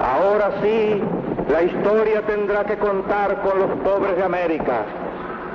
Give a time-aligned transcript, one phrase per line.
[0.00, 1.02] Ahora sí,
[1.50, 4.84] la historia tendrá que contar con los pobres de América,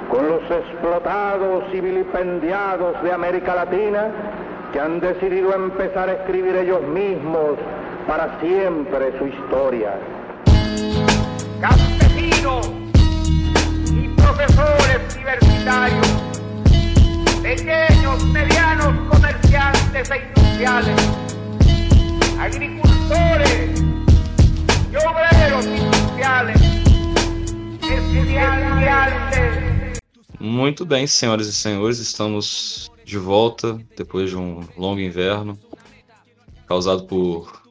[0.09, 4.12] con los explotados y vilipendiados de América Latina
[4.74, 7.52] que han decidido empezar a escribir ellos mismos
[8.08, 9.93] para siempre su historia.
[11.62, 12.70] Campesinos
[13.94, 16.07] y profesores universitarios,
[17.41, 21.20] pequeños, medianos comerciantes e industriales,
[22.39, 23.84] agricultores
[30.40, 35.58] Muito bem, senhoras e senhores, estamos de volta depois de um longo inverno
[36.67, 37.64] causado por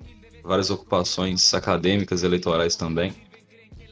[0.43, 3.15] várias ocupações acadêmicas e eleitorais também.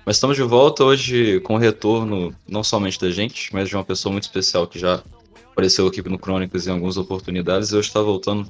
[0.05, 3.85] Mas estamos de volta hoje com o retorno não somente da gente, mas de uma
[3.85, 5.05] pessoa muito especial que já
[5.53, 7.71] apareceu aqui no Crônicas em algumas oportunidades.
[7.71, 8.49] E hoje está voltando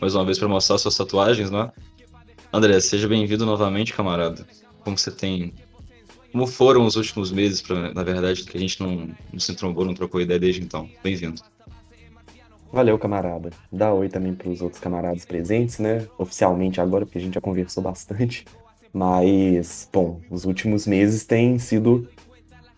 [0.00, 1.72] mais uma vez para mostrar suas tatuagens, né?
[2.54, 4.46] André, seja bem-vindo novamente, camarada.
[4.84, 5.52] Como você tem.
[6.30, 9.84] Como foram os últimos meses, pra, na verdade, que a gente não, não se trombou,
[9.84, 10.88] não trocou ideia desde então?
[11.02, 11.42] Bem-vindo.
[12.72, 13.50] Valeu, camarada.
[13.72, 16.06] Dá oi também para os outros camaradas presentes, né?
[16.16, 18.44] Oficialmente agora, porque a gente já conversou bastante.
[18.92, 22.08] Mas, bom, os últimos meses têm sido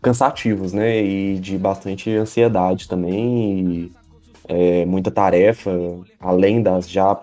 [0.01, 1.05] cansativos, né?
[1.05, 3.61] E de bastante ansiedade também.
[3.61, 3.93] E,
[4.49, 5.71] é, muita tarefa,
[6.19, 7.15] além das já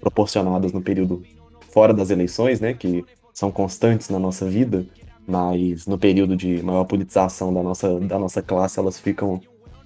[0.00, 1.22] proporcionadas no período
[1.68, 2.74] fora das eleições, né?
[2.74, 4.86] Que são constantes na nossa vida.
[5.26, 9.40] Mas no período de maior politização da nossa, da nossa classe, elas ficam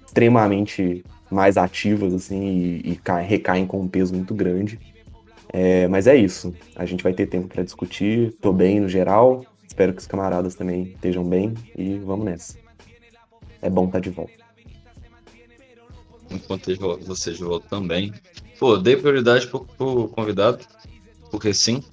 [0.05, 4.79] extremamente mais ativas, assim, e, e recaem com um peso muito grande.
[5.51, 6.53] É, mas é isso.
[6.75, 8.33] A gente vai ter tempo para discutir.
[8.41, 9.45] Tô bem no geral.
[9.67, 12.57] Espero que os camaradas também estejam bem e vamos nessa.
[13.61, 14.33] É bom estar tá de volta.
[16.29, 16.75] Enquanto
[17.05, 18.13] vocês de volta também.
[18.59, 20.65] Pô, dei prioridade pro, pro convidado,
[21.33, 21.83] porque sim.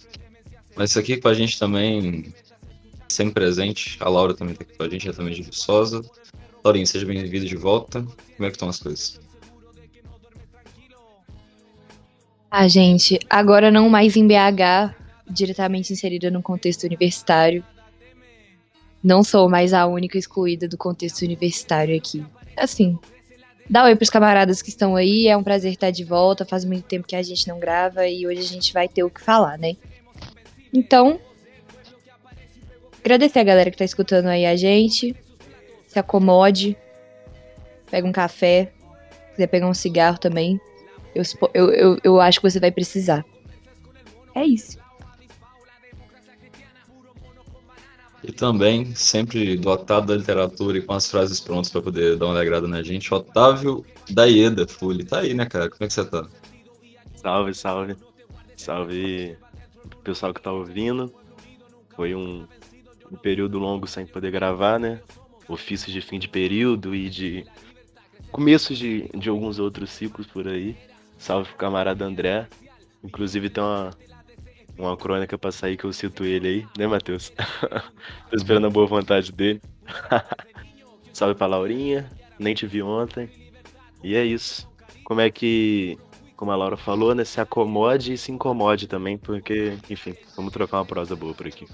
[0.76, 2.30] Mas aqui com a gente também,
[3.08, 3.96] sempre presente.
[3.98, 6.02] A Laura também tá aqui com a gente, é também de Viçosa.
[6.62, 8.02] Laurinha, seja bem-vindo de volta.
[8.02, 9.18] Como é que estão as coisas?
[12.50, 14.94] Ah, gente, agora não mais em BH,
[15.30, 17.64] diretamente inserida no contexto universitário.
[19.02, 22.22] Não sou mais a única excluída do contexto universitário aqui.
[22.58, 22.98] Assim,
[23.70, 26.84] dá oi pros camaradas que estão aí, é um prazer estar de volta, faz muito
[26.84, 29.56] tempo que a gente não grava e hoje a gente vai ter o que falar,
[29.56, 29.76] né?
[30.74, 31.20] Então,
[32.98, 35.14] agradecer a galera que tá escutando aí a gente,
[35.86, 36.76] se acomode,
[37.88, 38.72] pega um café,
[39.30, 40.60] quiser pegar um cigarro também,
[41.14, 41.22] eu,
[41.54, 43.24] eu, eu, eu acho que você vai precisar.
[44.34, 44.78] É isso.
[48.30, 52.36] E também, sempre dotado da literatura e com as frases prontas para poder dar uma
[52.36, 55.02] alegrada na gente, Otávio Daieda Fully.
[55.02, 55.68] Tá aí, né, cara?
[55.68, 56.28] Como é que você tá?
[57.16, 57.96] Salve, salve.
[58.56, 59.36] Salve
[60.04, 61.12] pessoal que tá ouvindo.
[61.96, 62.46] Foi um,
[63.10, 65.00] um período longo sem poder gravar, né?
[65.48, 67.44] Ofícios de fim de período e de
[68.30, 70.76] começos de, de alguns outros ciclos por aí.
[71.18, 72.46] Salve pro camarada André.
[73.02, 73.90] Inclusive tem uma,
[74.86, 77.32] uma crônica pra sair que eu cito ele aí, né, Matheus?
[78.30, 79.60] Tô esperando a boa vontade dele.
[81.12, 83.28] Salve pra Laurinha, nem te vi ontem.
[84.02, 84.68] E é isso.
[85.04, 85.98] Como é que,
[86.36, 90.78] como a Laura falou, né, se acomode e se incomode também, porque, enfim, vamos trocar
[90.78, 91.66] uma prosa boa por aqui.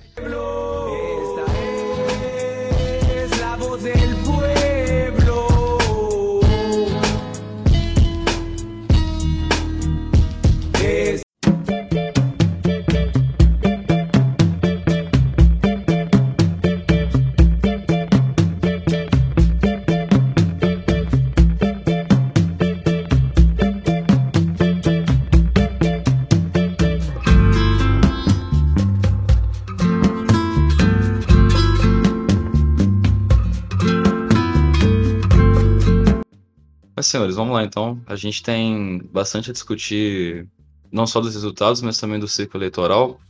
[37.05, 38.01] Senhores, vamos lá então.
[38.07, 40.49] A gente tem bastante a discutir,
[40.91, 43.21] não só dos resultados, mas também do ciclo eleitoral.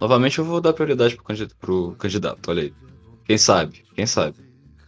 [0.00, 1.16] Novamente, eu vou dar prioridade
[1.60, 2.74] para o candidato, olha aí.
[3.24, 4.36] Quem sabe, quem sabe.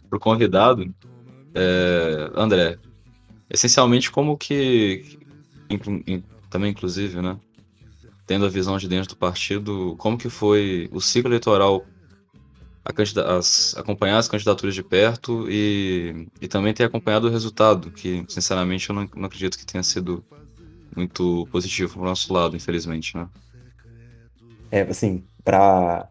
[0.09, 0.93] Para o convidado,
[1.53, 2.77] é, André,
[3.49, 5.19] essencialmente como que,
[6.49, 7.37] também inclusive, né,
[8.25, 11.85] tendo a visão de dentro do partido, como que foi o ciclo eleitoral
[12.83, 18.89] as, acompanhar as candidaturas de perto e, e também ter acompanhado o resultado, que sinceramente
[18.89, 20.23] eu não, não acredito que tenha sido
[20.95, 23.27] muito positivo para o nosso lado, infelizmente, né?
[24.71, 26.09] É, assim, para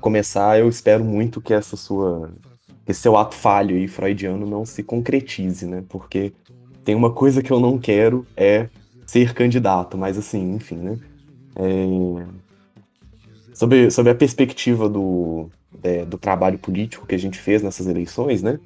[0.00, 2.32] começar, eu espero muito que essa sua
[2.84, 5.84] que seu ato falho e freudiano não se concretize, né?
[5.88, 6.32] Porque
[6.84, 8.68] tem uma coisa que eu não quero é
[9.06, 10.98] ser candidato, mas assim, enfim, né?
[11.56, 12.26] É...
[13.54, 15.50] sobre, sobre a perspectiva do,
[15.82, 18.58] é, do trabalho político que a gente fez nessas eleições, né?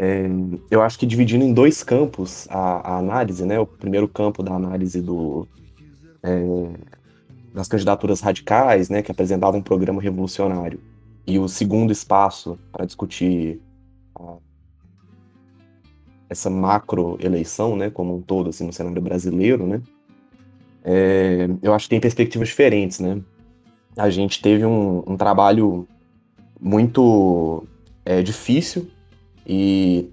[0.00, 0.28] É,
[0.70, 3.58] eu acho que dividindo em dois campos a, a, análise, né?
[3.58, 5.46] O primeiro campo da análise do,
[6.22, 6.68] é,
[7.52, 9.02] das candidaturas radicais, né?
[9.02, 10.80] Que apresentavam um programa revolucionário.
[11.26, 13.60] E o segundo espaço para discutir
[14.14, 14.36] a,
[16.30, 17.90] essa macro eleição, né?
[17.90, 19.82] Como um todo, assim, no cenário brasileiro, né?
[20.84, 23.20] É, eu acho que tem perspectivas diferentes, né?
[23.96, 25.88] A gente teve um, um trabalho
[26.60, 27.66] muito
[28.04, 28.90] é, difícil
[29.46, 30.10] e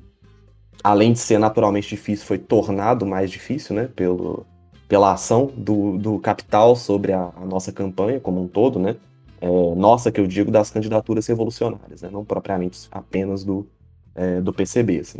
[0.86, 4.46] além de ser naturalmente difícil, foi tornado mais difícil, né, pelo,
[4.88, 8.96] pela ação do, do capital sobre a, a nossa campanha como um todo, né,
[9.42, 13.68] é, nossa, que eu digo, das candidaturas revolucionárias, né, não propriamente apenas do,
[14.14, 15.20] é, do PCB, assim.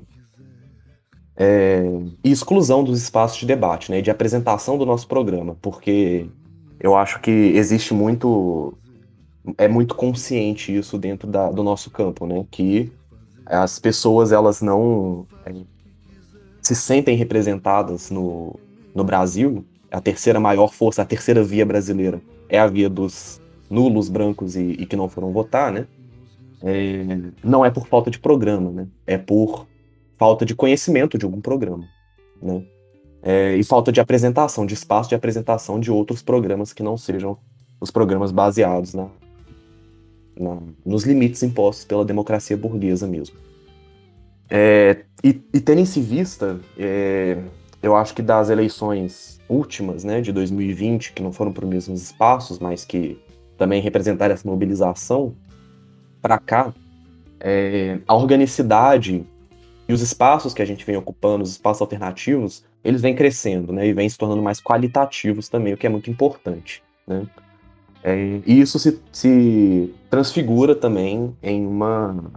[1.36, 1.84] É,
[2.24, 6.28] e exclusão dos espaços de debate, né, de apresentação do nosso programa, porque
[6.80, 8.78] eu acho que existe muito,
[9.58, 12.92] é muito consciente isso dentro da, do nosso campo, né, que
[13.46, 15.54] as pessoas elas não é,
[16.62, 18.60] se sentem representadas no,
[18.94, 23.40] no Brasil, a terceira maior força, a terceira via brasileira é a via dos
[23.70, 25.88] nulos, brancos e, e que não foram votar, né?
[26.64, 28.88] É, não é por falta de programa, né?
[29.06, 29.68] É por
[30.18, 31.86] falta de conhecimento de algum programa,
[32.42, 32.64] né?
[33.22, 37.38] É, e falta de apresentação, de espaço de apresentação de outros programas que não sejam
[37.82, 39.08] os programas baseados na,
[40.40, 43.36] na, nos limites impostos pela democracia burguesa mesmo.
[44.50, 47.38] É, e, e tendo em vista, é,
[47.82, 52.02] eu acho que das eleições últimas, né, de 2020, que não foram para os mesmos
[52.02, 53.20] espaços, mas que
[53.58, 55.36] também representaram essa mobilização,
[56.22, 56.74] para cá,
[57.40, 59.24] é, a organicidade
[59.88, 63.88] e os espaços que a gente vem ocupando, os espaços alternativos, eles vêm crescendo, né,
[63.88, 67.26] e vêm se tornando mais qualitativos também, o que é muito importante, né.
[68.08, 72.32] É, e isso se, se transfigura também em uma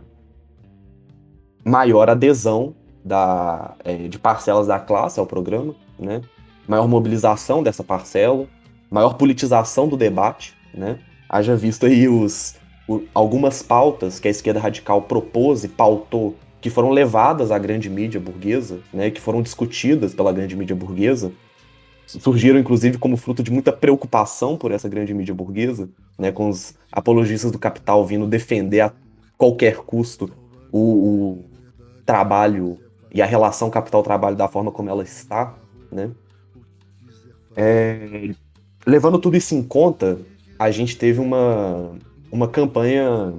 [1.62, 2.75] maior adesão
[3.05, 6.23] da, é, de parcelas da classe ao programa, né?
[6.67, 8.47] maior mobilização dessa parcela,
[8.91, 11.00] maior politização do debate, né?
[11.29, 12.55] haja visto aí os,
[12.88, 17.91] o, algumas pautas que a esquerda radical propôs e pautou, que foram levadas à grande
[17.91, 19.11] mídia burguesa, né?
[19.11, 21.31] que foram discutidas pela grande mídia burguesa,
[22.08, 25.88] surgiram inclusive como fruto de muita preocupação por essa grande mídia burguesa,
[26.19, 28.93] né, com os apologistas do capital vindo defender a
[29.37, 30.31] qualquer custo
[30.72, 31.44] o, o
[32.06, 32.78] trabalho
[33.12, 35.55] e a relação capital-trabalho da forma como ela está,
[35.90, 36.10] né?
[37.56, 38.31] É,
[38.87, 40.19] levando tudo isso em conta,
[40.58, 41.93] a gente teve uma,
[42.31, 43.32] uma campanha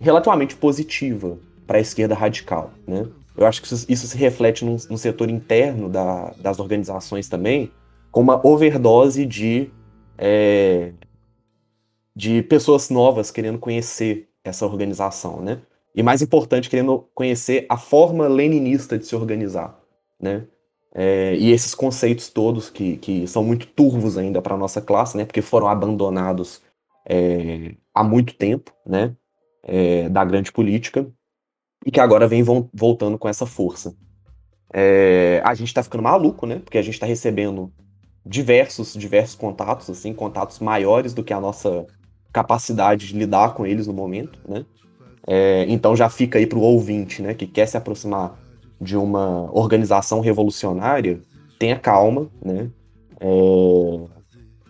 [0.00, 3.06] relativamente positiva para a esquerda radical, né?
[3.36, 7.70] Eu acho que isso, isso se reflete no, no setor interno da, das organizações também,
[8.10, 9.70] com uma overdose de,
[10.16, 10.92] é,
[12.14, 15.60] de pessoas novas querendo conhecer essa organização, né?
[15.94, 19.80] E mais importante, querendo conhecer a forma leninista de se organizar,
[20.20, 20.46] né?
[20.94, 25.16] É, e esses conceitos todos que, que são muito turvos ainda para a nossa classe,
[25.16, 25.24] né?
[25.24, 26.62] Porque foram abandonados
[27.04, 29.16] é, há muito tempo, né?
[29.64, 31.10] É, da grande política
[31.84, 32.42] e que agora vem
[32.72, 33.94] voltando com essa força.
[34.72, 36.60] É, a gente está ficando maluco, né?
[36.64, 37.72] Porque a gente está recebendo
[38.24, 41.86] diversos, diversos contatos, assim, contatos maiores do que a nossa
[42.32, 44.64] capacidade de lidar com eles no momento, né?
[45.26, 48.38] É, então já fica aí para o ouvinte, né, que quer se aproximar
[48.78, 51.20] de uma organização revolucionária,
[51.58, 52.70] tenha calma, né?
[53.20, 54.24] É,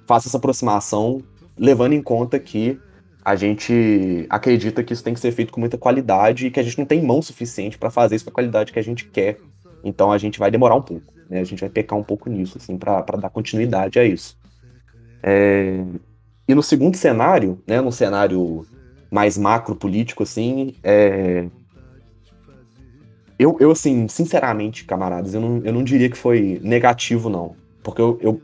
[0.07, 1.23] faça essa aproximação
[1.57, 2.79] levando em conta que
[3.25, 6.63] a gente acredita que isso tem que ser feito com muita qualidade e que a
[6.63, 9.39] gente não tem mão suficiente para fazer isso com a qualidade que a gente quer.
[9.83, 11.41] Então a gente vai demorar um pouco, né?
[11.41, 14.37] A gente vai pecar um pouco nisso, assim, para dar continuidade a isso.
[15.23, 15.83] É...
[16.47, 18.67] E no segundo cenário, né, no cenário
[19.11, 21.47] mais macro político, assim, é...
[23.39, 27.57] eu, eu, assim, sinceramente, camaradas, eu não, eu não diria que foi negativo, não.
[27.83, 28.43] Porque eu, eu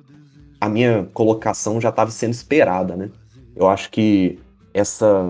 [0.59, 3.11] a minha colocação já estava sendo esperada, né?
[3.55, 4.39] Eu acho que
[4.73, 5.27] essa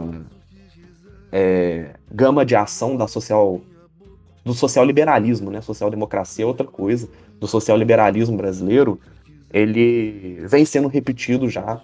[1.32, 3.60] é, gama de ação da social
[4.44, 5.60] do social liberalismo, né?
[5.60, 7.08] Social democracia é outra coisa.
[7.38, 8.98] Do social liberalismo brasileiro,
[9.52, 11.80] ele vem sendo repetido já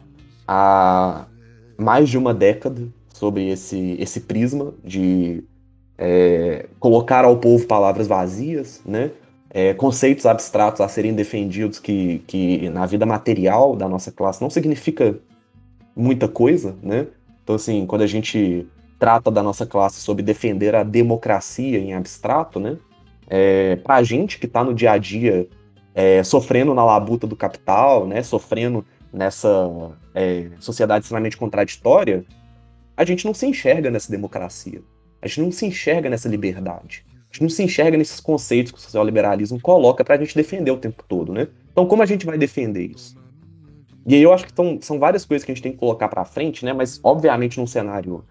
[0.47, 1.27] há
[1.77, 2.83] mais de uma década
[3.13, 5.43] sobre esse, esse prisma de
[5.99, 9.11] é, colocar ao povo palavras vazias, né?
[9.51, 14.51] É, conceitos abstratos a serem defendidos que, que na vida material da nossa classe não
[14.51, 15.19] significa
[15.95, 17.07] muita coisa, né?
[17.47, 18.67] Então, assim, quando a gente
[18.99, 22.77] trata da nossa classe sobre defender a democracia em abstrato, né?
[23.29, 25.49] É, para a gente que está no dia a dia
[25.95, 28.21] é, sofrendo na labuta do capital, né?
[28.25, 29.49] Sofrendo nessa
[30.13, 32.25] é, sociedade extremamente contraditória,
[32.97, 34.83] a gente não se enxerga nessa democracia.
[35.23, 37.07] A gente não se enxerga nessa liberdade.
[37.31, 40.35] A gente não se enxerga nesses conceitos que o social liberalismo coloca para a gente
[40.35, 41.47] defender o tempo todo, né?
[41.71, 43.17] Então, como a gente vai defender isso?
[44.07, 46.09] E aí eu acho que tão, são várias coisas que a gente tem que colocar
[46.09, 46.73] para frente, né?
[46.73, 48.25] Mas, obviamente, num cenário,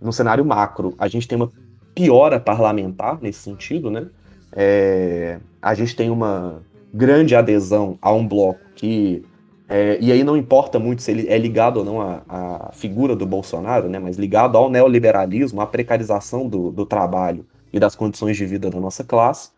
[0.00, 1.52] num cenário macro, a gente tem uma
[1.94, 4.06] piora parlamentar nesse sentido, né?
[4.52, 9.22] É, a gente tem uma grande adesão a um bloco que
[9.68, 13.14] é, e aí não importa muito se ele é ligado ou não à, à, figura
[13.14, 18.38] do Bolsonaro, né, mas ligado ao neoliberalismo, à precarização do, do trabalho e das condições
[18.38, 19.50] de vida da nossa classe.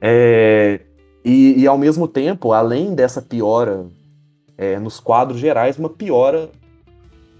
[0.00, 0.80] É,
[1.24, 3.86] e, e, ao mesmo tempo, além dessa piora
[4.56, 6.50] é, nos quadros gerais, uma piora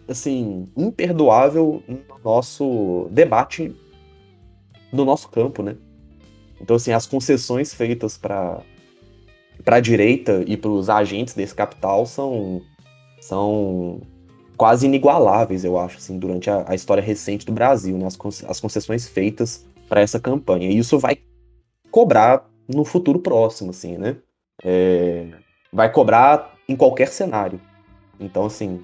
[0.07, 3.75] assim imperdoável no nosso debate
[4.93, 5.77] no nosso campo, né?
[6.61, 8.63] Então assim, as concessões feitas para
[9.63, 12.63] para a direita e para os agentes desse capital são,
[13.21, 14.01] são
[14.57, 18.07] quase inigualáveis, eu acho, assim, durante a, a história recente do Brasil, né?
[18.07, 20.69] as, as concessões feitas para essa campanha.
[20.69, 21.19] E isso vai
[21.91, 24.17] cobrar no futuro próximo, assim, né?
[24.63, 25.29] É,
[25.73, 27.61] vai cobrar em qualquer cenário.
[28.19, 28.81] Então, assim,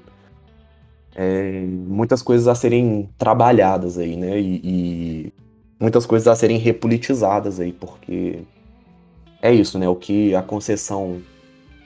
[1.15, 4.41] é, muitas coisas a serem trabalhadas aí, né?
[4.41, 5.33] E, e,
[5.79, 8.41] muitas coisas a serem repolitizadas aí, porque
[9.43, 9.89] é isso, né?
[9.89, 11.21] O que a concessão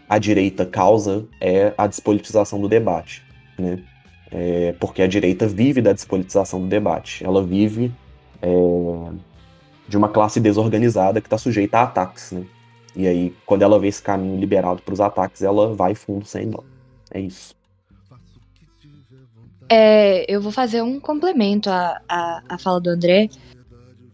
[0.09, 3.23] à direita causa é a despolitização do debate,
[3.59, 3.83] né?
[4.31, 7.25] É, porque a direita vive da despolitização do debate.
[7.25, 7.93] Ela vive
[8.43, 8.49] é,
[9.89, 12.45] de uma classe desorganizada que está sujeita a ataques, né?
[12.97, 16.49] E aí, quando ela vê esse caminho liberado para os ataques, ela vai fundo sem
[16.49, 16.63] dó.
[17.11, 17.55] É isso.
[19.69, 23.29] É, eu vou fazer um complemento à, à, à fala do André,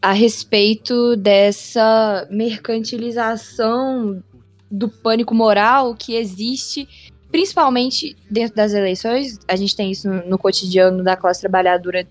[0.00, 4.22] a respeito dessa mercantilização
[4.70, 6.88] do pânico moral que existe,
[7.30, 9.38] principalmente dentro das eleições.
[9.46, 12.06] A gente tem isso no, no cotidiano da classe trabalhadora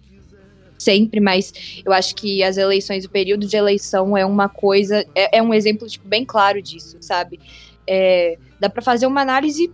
[0.80, 5.38] sempre, mas eu acho que as eleições, o período de eleição é uma coisa, é,
[5.38, 7.40] é um exemplo tipo, bem claro disso, sabe?
[7.86, 9.72] É, dá para fazer uma análise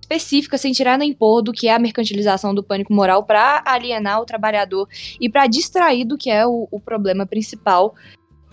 [0.00, 4.20] específica, sem tirar nem pôr, do que é a mercantilização do pânico moral para alienar
[4.20, 4.88] o trabalhador
[5.20, 7.94] e para distrair do que é o, o problema principal,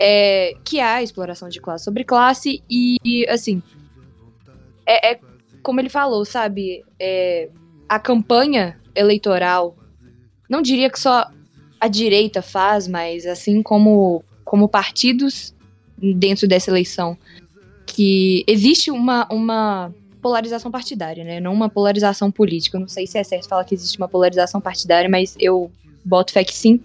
[0.00, 2.62] é, que é a exploração de classe sobre classe.
[2.68, 3.62] E, assim,
[4.86, 5.20] é, é
[5.62, 6.84] como ele falou, sabe?
[7.00, 7.48] É,
[7.88, 9.76] a campanha eleitoral,
[10.48, 11.30] não diria que só
[11.84, 15.54] a direita faz, mas assim como, como partidos
[15.98, 17.14] dentro dessa eleição,
[17.84, 21.40] que existe uma, uma polarização partidária, né?
[21.40, 22.78] Não uma polarização política.
[22.78, 25.70] Eu não sei se é certo falar que existe uma polarização partidária, mas eu
[26.02, 26.80] boto fé que sim.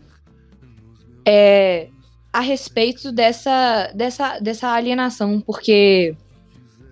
[1.25, 1.87] É,
[2.33, 6.13] a respeito dessa, dessa, dessa alienação, porque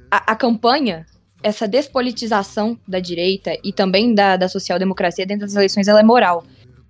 [0.09, 1.05] a, a campanha,
[1.43, 6.45] essa despolitização da direita e também da, da social-democracia dentro das eleições, ela é moral.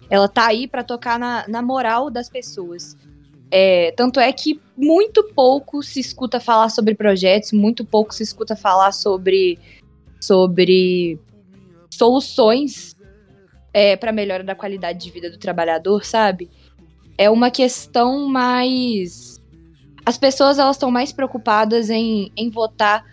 [0.09, 2.95] Ela tá aí para tocar na, na moral das pessoas.
[3.49, 8.55] É, tanto é que muito pouco se escuta falar sobre projetos, muito pouco se escuta
[8.55, 9.57] falar sobre,
[10.19, 11.19] sobre
[11.89, 12.95] soluções
[13.73, 16.49] é, para melhora da qualidade de vida do trabalhador, sabe?
[17.17, 19.41] É uma questão mais.
[20.05, 23.05] As pessoas elas estão mais preocupadas em, em votar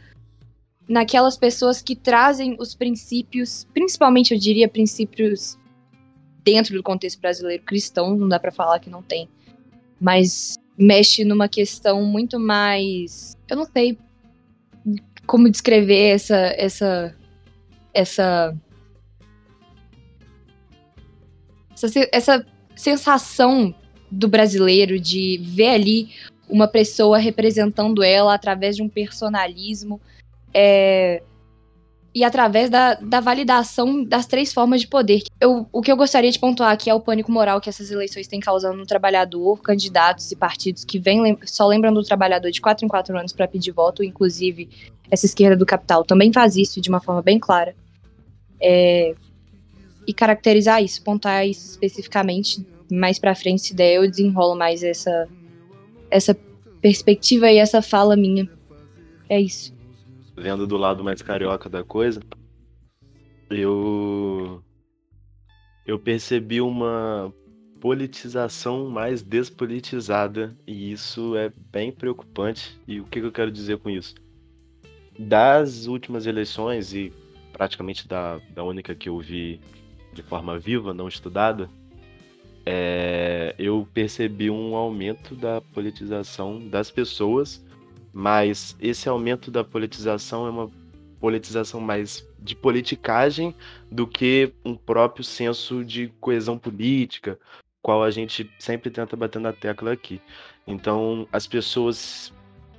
[0.88, 5.58] naquelas pessoas que trazem os princípios, principalmente eu diria princípios
[6.44, 9.28] dentro do contexto brasileiro cristão, não dá para falar que não tem
[10.04, 13.36] mas mexe numa questão muito mais.
[13.48, 13.98] Eu não sei
[15.26, 16.36] como descrever essa.
[16.36, 17.14] essa.
[17.94, 18.56] essa.
[21.72, 22.46] essa, essa
[22.76, 23.74] sensação
[24.10, 26.10] do brasileiro de ver ali
[26.48, 29.98] uma pessoa representando ela através de um personalismo.
[30.52, 31.22] É,
[32.14, 35.24] e através da, da validação das três formas de poder.
[35.40, 38.28] Eu, o que eu gostaria de pontuar aqui é o pânico moral que essas eleições
[38.28, 42.86] têm causado no trabalhador, candidatos e partidos que vem, só lembram do trabalhador de quatro
[42.86, 44.68] em quatro anos para pedir voto, inclusive
[45.10, 47.74] essa esquerda do capital também faz isso de uma forma bem clara.
[48.60, 49.14] É,
[50.06, 55.26] e caracterizar isso, pontuar isso especificamente mais para frente, se der, eu desenrolo mais essa,
[56.10, 56.36] essa
[56.80, 58.48] perspectiva e essa fala minha.
[59.28, 59.73] É isso
[60.36, 62.20] vendo do lado mais carioca da coisa,
[63.50, 64.62] eu
[65.86, 67.32] eu percebi uma
[67.80, 72.80] politização mais despolitizada e isso é bem preocupante.
[72.88, 74.14] E o que, que eu quero dizer com isso?
[75.18, 77.12] Das últimas eleições e
[77.52, 79.60] praticamente da, da única que eu vi
[80.12, 81.68] de forma viva, não estudada,
[82.64, 87.63] é, eu percebi um aumento da politização das pessoas
[88.14, 90.70] mas esse aumento da politização é uma
[91.18, 93.52] politização mais de politicagem
[93.90, 97.36] do que um próprio senso de coesão política,
[97.82, 100.20] qual a gente sempre tenta bater na tecla aqui.
[100.64, 102.32] Então, as pessoas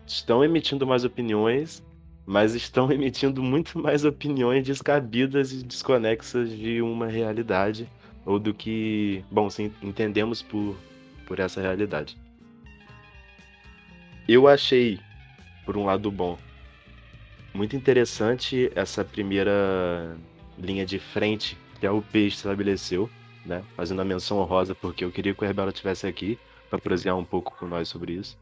[0.08, 1.84] estão emitindo mais opiniões,
[2.26, 7.90] mas estão emitindo muito mais opiniões descabidas e desconexas de uma realidade
[8.26, 10.78] ou do que, bom, sim, entendemos por,
[11.28, 12.18] por essa realidade.
[14.28, 15.00] Eu achei,
[15.66, 16.38] por um lado bom,
[17.54, 20.18] muito interessante essa primeira
[20.58, 23.10] linha de frente que a UP estabeleceu,
[23.46, 23.64] né?
[23.76, 26.38] Fazendo a menção honrosa, porque eu queria que o Herbelo estivesse aqui
[26.70, 28.38] para prosear um pouco com nós sobre isso.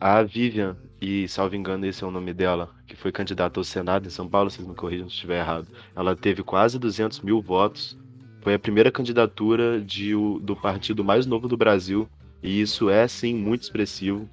[0.00, 4.06] A Vivian, e salvo engano esse é o nome dela, que foi candidata ao Senado
[4.06, 7.96] em São Paulo, vocês me corrijam se estiver errado, ela teve quase 200 mil votos.
[8.40, 12.08] Foi a primeira candidatura de, do partido mais novo do Brasil,
[12.42, 14.28] e isso é, sim, muito expressivo.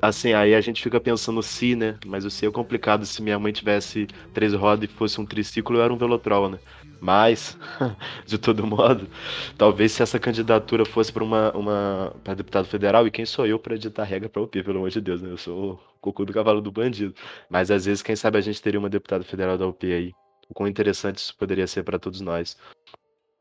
[0.00, 1.98] Assim, aí a gente fica pensando se, né?
[2.06, 3.04] Mas o se é complicado.
[3.04, 6.58] Se minha mãe tivesse três rodas e fosse um triciclo, eu era um velotrol, né?
[7.00, 7.58] Mas,
[8.24, 9.08] de todo modo,
[9.56, 13.58] talvez se essa candidatura fosse para uma, uma para deputado federal, e quem sou eu
[13.58, 15.30] para editar regra para UP, pelo amor de Deus, né?
[15.30, 17.14] Eu sou o cocô do cavalo do bandido.
[17.50, 20.12] Mas às vezes, quem sabe a gente teria uma deputada federal da UP aí.
[20.48, 22.56] O quão interessante isso poderia ser para todos nós.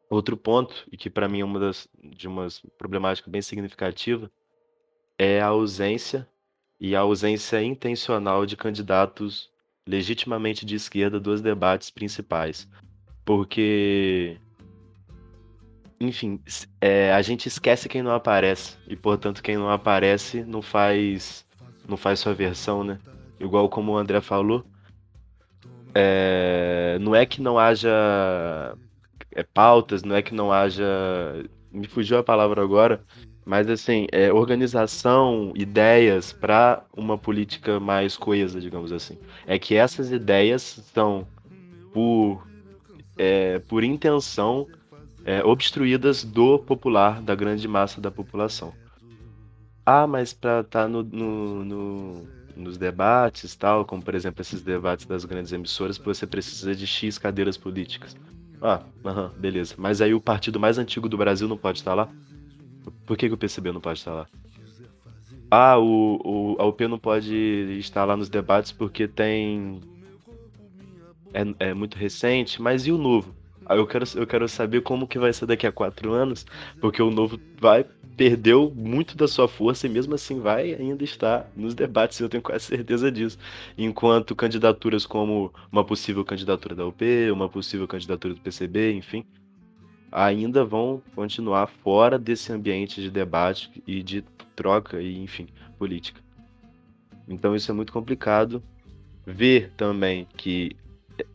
[0.10, 2.48] Outro ponto, e que para mim é uma das de uma
[2.78, 4.32] problemática bem significativa,
[5.18, 6.28] é a ausência
[6.79, 9.50] e a ausência intencional de candidatos
[9.88, 12.67] legitimamente de esquerda dos debates principais.
[13.24, 14.38] Porque,
[16.00, 16.39] enfim,
[16.79, 18.77] é, a gente esquece quem não aparece.
[18.88, 21.46] E, portanto, quem não aparece não faz,
[21.88, 23.00] não faz sua versão, né?
[23.39, 24.65] Igual como o André falou.
[25.96, 27.89] É, não é que não haja
[29.31, 30.86] é, pautas, não é que não haja.
[31.72, 33.03] Me fugiu a palavra agora,
[33.48, 39.18] mas assim, é, organização, ideias para uma política mais coesa, digamos assim.
[39.46, 40.62] É que essas ideias
[40.94, 41.25] são,
[41.94, 42.46] por
[43.18, 44.68] é, por intenção,
[45.24, 48.74] é, obstruídas do popular, da grande massa da população.
[49.86, 54.62] Ah, mas para estar tá no, no, no, nos debates, tal, como por exemplo esses
[54.62, 58.14] debates das grandes emissoras, você precisa de X cadeiras políticas.
[58.62, 58.81] Ah,
[59.38, 59.75] beleza.
[59.77, 62.10] Mas aí o partido mais antigo do Brasil não pode estar lá?
[63.07, 64.27] Por que, que o PCB não pode estar lá?
[65.50, 67.33] Ah, o, o, a UP não pode
[67.79, 69.79] estar lá nos debates porque tem
[71.33, 73.33] é, é muito recente, mas e o novo?
[73.65, 76.46] Aí eu quero, eu quero saber como que vai ser daqui a quatro anos,
[76.81, 77.85] porque o novo vai
[78.17, 82.41] perdeu muito da sua força e mesmo assim vai ainda estar nos debates, eu tenho
[82.41, 83.37] quase certeza disso.
[83.77, 89.24] Enquanto candidaturas como uma possível candidatura da UP, uma possível candidatura do PCB, enfim,
[90.11, 94.24] ainda vão continuar fora desse ambiente de debate e de
[94.55, 96.22] troca e, enfim, política.
[97.27, 98.63] Então isso é muito complicado.
[99.25, 100.75] Ver também que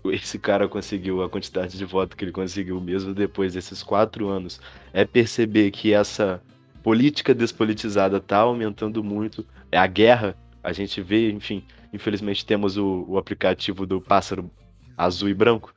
[0.06, 4.60] esse cara conseguiu a quantidade de votos que ele conseguiu mesmo depois desses quatro anos
[4.92, 6.40] é perceber que essa
[6.82, 9.46] política despolitizada tá aumentando muito.
[9.70, 14.50] É a guerra, a gente vê, enfim, infelizmente temos o, o aplicativo do pássaro
[14.96, 15.74] azul e branco.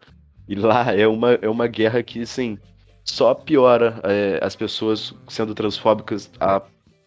[0.47, 2.57] E lá é uma, é uma guerra que, sim,
[3.05, 6.59] só piora é, as pessoas sendo transfóbicas a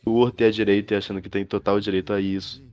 [0.04, 2.64] torta e a direita e achando que tem total direito a isso.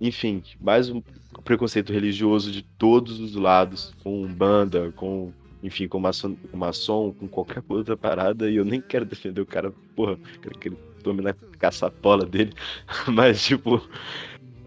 [0.00, 1.02] Enfim, mais um
[1.44, 7.26] preconceito religioso de todos os lados, com banda, com, enfim, com maçom, com, maçom, com
[7.26, 11.22] qualquer outra parada, e eu nem quero defender o cara, porra, quero que ele tome
[11.22, 12.52] na caçapola dele,
[13.12, 13.86] mas, tipo,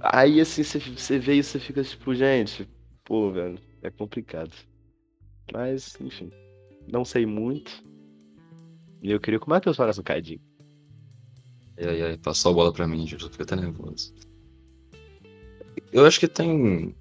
[0.01, 2.67] aí, assim, você vê isso e fica, tipo, gente,
[3.03, 4.51] pô, velho, é complicado.
[5.51, 6.29] Mas, enfim,
[6.87, 7.83] não sei muito,
[9.01, 10.41] e eu queria que o Matheus falasse um cadinho.
[11.77, 14.13] E aí, aí, passou a bola pra mim, eu fiquei até nervoso.
[15.91, 16.95] Eu acho que tem.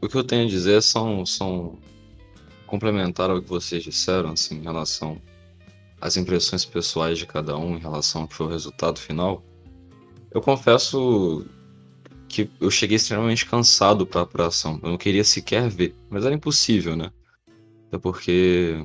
[0.00, 1.78] O que eu tenho a dizer são, são
[2.66, 5.20] complementar ao que vocês disseram, assim, em relação
[6.00, 9.42] às impressões pessoais de cada um em relação ao que foi o resultado final.
[10.30, 11.46] Eu confesso
[12.28, 14.78] que eu cheguei extremamente cansado para a apuração.
[14.82, 17.10] Eu não queria sequer ver, mas era impossível, né?
[17.88, 18.84] Até porque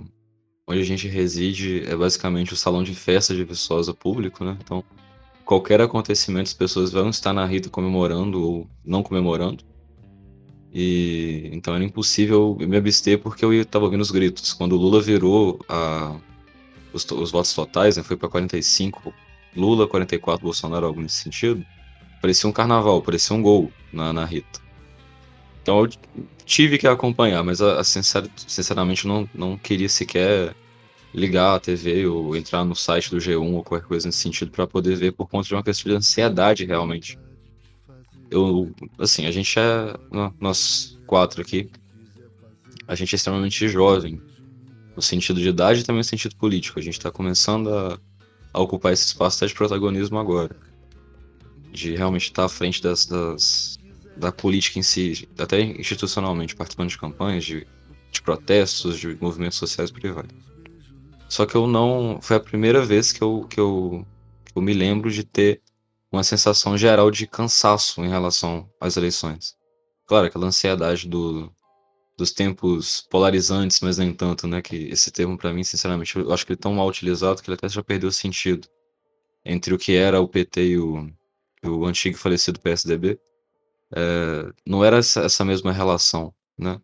[0.65, 4.57] onde a gente reside é basicamente o salão de festa de Viçosa público, né?
[4.63, 4.83] Então,
[5.45, 9.63] qualquer acontecimento, as pessoas vão estar na Rita comemorando ou não comemorando.
[10.73, 14.53] E então era impossível me abster porque eu estava ouvindo os gritos.
[14.53, 16.15] Quando o Lula virou a,
[16.91, 19.13] os, os votos totais, né, foi para 45,
[19.55, 21.63] Lula, 44, Bolsonaro, algo nesse sentido,
[22.21, 24.62] parecia um carnaval, parecia um gol na, na Rita.
[25.63, 25.89] Então eu
[26.45, 30.53] tive que acompanhar, mas a, a sincer, sinceramente não, não queria sequer
[31.13, 34.67] ligar a TV ou entrar no site do G1 ou qualquer coisa nesse sentido para
[34.67, 37.17] poder ver por conta de uma questão de ansiedade realmente.
[38.29, 39.97] eu, assim, a gente é,
[40.39, 41.69] nós quatro aqui,
[42.87, 44.21] a gente é extremamente jovem,
[44.95, 46.79] no sentido de idade e também no sentido político.
[46.79, 47.99] A gente está começando a,
[48.53, 50.55] a, ocupar esse espaço até de protagonismo agora.
[51.71, 53.79] De realmente estar à frente das, das,
[54.15, 57.67] da política em si, até institucionalmente, participando de campanhas, de,
[58.11, 60.25] de protestos, de movimentos sociais por aí vai.
[61.29, 62.19] Só que eu não.
[62.21, 64.05] Foi a primeira vez que eu, que eu,
[64.45, 65.61] que eu me lembro de ter
[66.11, 69.55] uma sensação geral de cansaço em relação às eleições.
[70.05, 71.51] Claro, aquela ansiedade do,
[72.15, 74.61] dos tempos polarizantes, mas nem tanto, né?
[74.61, 77.49] Que esse termo, para mim, sinceramente, eu acho que ele é tão mal utilizado que
[77.49, 78.67] ele até já perdeu o sentido.
[79.43, 81.09] Entre o que era o PT e o,
[81.65, 83.19] o antigo falecido PSDB,
[83.95, 86.79] é, não era essa, essa mesma relação, né?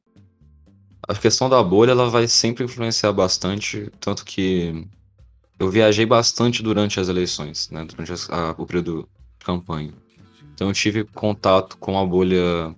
[1.07, 4.87] A questão da bolha, ela vai sempre influenciar bastante, tanto que
[5.59, 7.83] eu viajei bastante durante as eleições, né?
[7.83, 9.93] Durante a, o período campanha.
[10.53, 12.75] Então eu tive contato com a bolha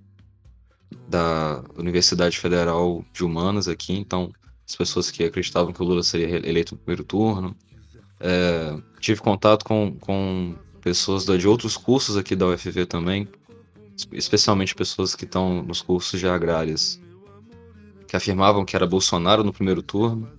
[1.09, 4.31] da Universidade Federal de Humanas aqui, então
[4.67, 7.55] as pessoas que acreditavam que o Lula seria eleito no primeiro turno.
[8.19, 13.27] É, tive contato com, com pessoas de outros cursos aqui da UFV também,
[14.11, 16.99] especialmente pessoas que estão nos cursos de agrárias,
[18.07, 20.29] que afirmavam que era Bolsonaro no primeiro turno.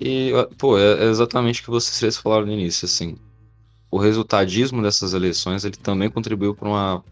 [0.00, 3.16] E, pô, é exatamente o que vocês falaram no início, assim
[3.92, 7.04] o resultadismo dessas eleições ele também contribuiu para uma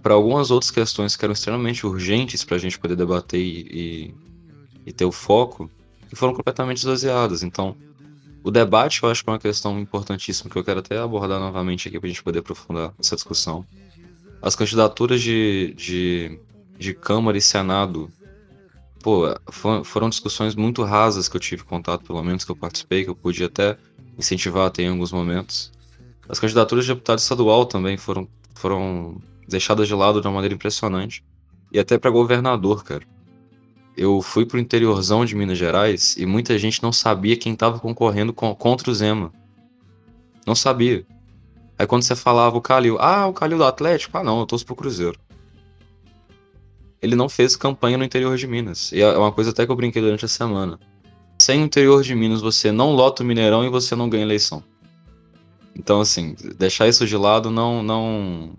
[0.00, 4.14] para algumas outras questões que eram extremamente urgentes para a gente poder debater e, e,
[4.86, 5.68] e, ter o foco,
[6.08, 7.42] que foram completamente esvaziadas.
[7.42, 7.76] Então,
[8.44, 11.88] o debate eu acho que é uma questão importantíssima que eu quero até abordar novamente
[11.88, 13.66] aqui para a gente poder aprofundar essa discussão.
[14.42, 16.40] As candidaturas de, de,
[16.78, 18.10] de Câmara e Senado,
[19.02, 19.24] pô,
[19.84, 23.16] foram discussões muito rasas que eu tive contato, pelo menos que eu participei, que eu
[23.16, 23.76] pude até
[24.18, 25.72] incentivar até em alguns momentos.
[26.28, 31.24] As candidaturas de deputado estadual também foram, foram deixadas de lado de uma maneira impressionante.
[31.72, 33.04] E até para governador, cara.
[33.96, 38.32] Eu fui pro interiorzão de Minas Gerais e muita gente não sabia quem estava concorrendo
[38.32, 39.32] com, contra o Zema.
[40.46, 41.06] Não sabia.
[41.78, 44.16] Aí quando você falava o Calil, ah, o Calil do Atlético?
[44.16, 45.18] Ah, não, eu torço pro Cruzeiro.
[47.02, 48.90] Ele não fez campanha no interior de Minas.
[48.92, 50.78] E é uma coisa até que eu brinquei durante a semana.
[51.38, 54.64] Sem o interior de Minas, você não lota o Mineirão e você não ganha eleição.
[55.74, 58.54] Então, assim, deixar isso de lado não, não,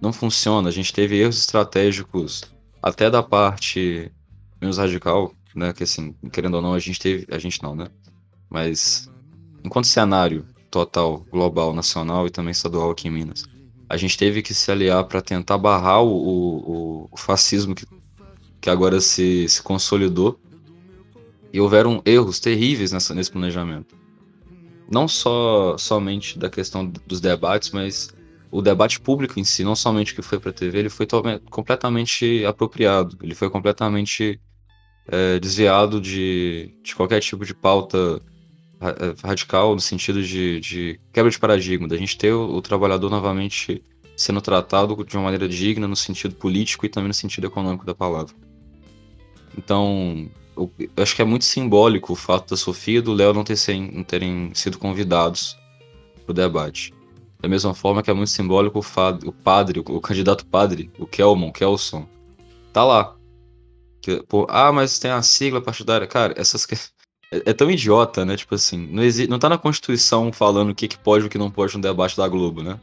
[0.00, 0.68] não funciona.
[0.68, 2.44] A gente teve erros estratégicos
[2.80, 4.12] até da parte
[4.60, 5.72] menos radical, né?
[5.72, 7.26] Que assim, querendo ou não, a gente teve.
[7.32, 7.88] A gente não, né?
[8.48, 9.10] Mas
[9.64, 13.44] enquanto cenário total, global, nacional e também estadual aqui em Minas,
[13.88, 17.86] a gente teve que se aliar para tentar barrar o, o, o, fascismo que,
[18.58, 20.40] que agora se, se consolidou.
[21.52, 23.94] E houveram erros terríveis nessa, nesse planejamento.
[24.90, 28.14] Não só somente da questão dos debates, mas
[28.50, 31.06] o debate público em si, não somente o que foi para a TV, ele foi
[31.50, 34.40] completamente apropriado, ele foi completamente
[35.06, 38.22] é, desviado de, de qualquer tipo de pauta
[39.22, 43.82] radical no sentido de, de quebra de paradigma, da gente ter o, o, trabalhador novamente
[44.16, 47.94] sendo tratado de uma maneira digna no sentido político e também no sentido econômico da
[47.94, 48.34] palavra.
[49.56, 53.44] Então, eu, acho que é muito simbólico o fato da Sofia e do Léo não,
[53.44, 53.56] ter
[53.92, 55.56] não terem sido convidados
[56.24, 56.92] para o debate.
[57.40, 61.06] Da mesma forma que é muito simbólico o, o padre, o, o, candidato padre, o
[61.06, 62.06] Kelmon, Kelson,
[62.72, 63.16] tá lá.
[64.00, 66.06] Que, pô, ah, mas tem a sigla partidária.
[66.06, 66.66] Cara, essas
[67.32, 68.36] é, é tão idiota, né?
[68.36, 71.30] Tipo assim, não, existe, não tá na Constituição falando o que, que pode e o
[71.30, 72.78] que não pode no debate da Globo, né?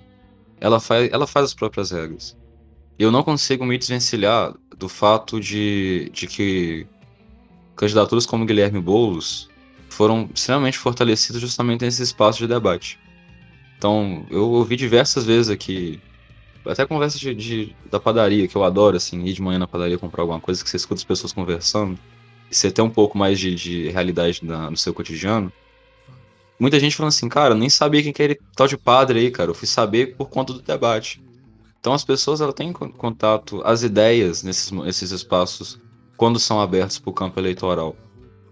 [0.59, 2.35] Ela faz, ela faz as próprias regras.
[2.97, 6.87] Eu não consigo me desvencilhar do fato de, de que
[7.75, 9.47] candidaturas como Guilherme Boulos
[9.89, 12.99] foram extremamente fortalecidas justamente nesse espaço de debate.
[13.77, 16.01] Então, eu ouvi diversas vezes aqui,
[16.65, 19.97] até conversa de, de, da padaria, que eu adoro, assim, ir de manhã na padaria
[19.97, 21.97] comprar alguma coisa, que você escuta as pessoas conversando,
[22.49, 25.51] você tem um pouco mais de, de realidade na, no seu cotidiano.
[26.59, 29.51] Muita gente falando assim, cara, nem sabia quem que era tal de padre aí, cara,
[29.51, 31.21] eu fui saber por conta do debate.
[31.79, 35.79] Então as pessoas ela têm contato, as ideias nesses, nesses espaços
[36.17, 37.95] quando são abertos para o campo eleitoral.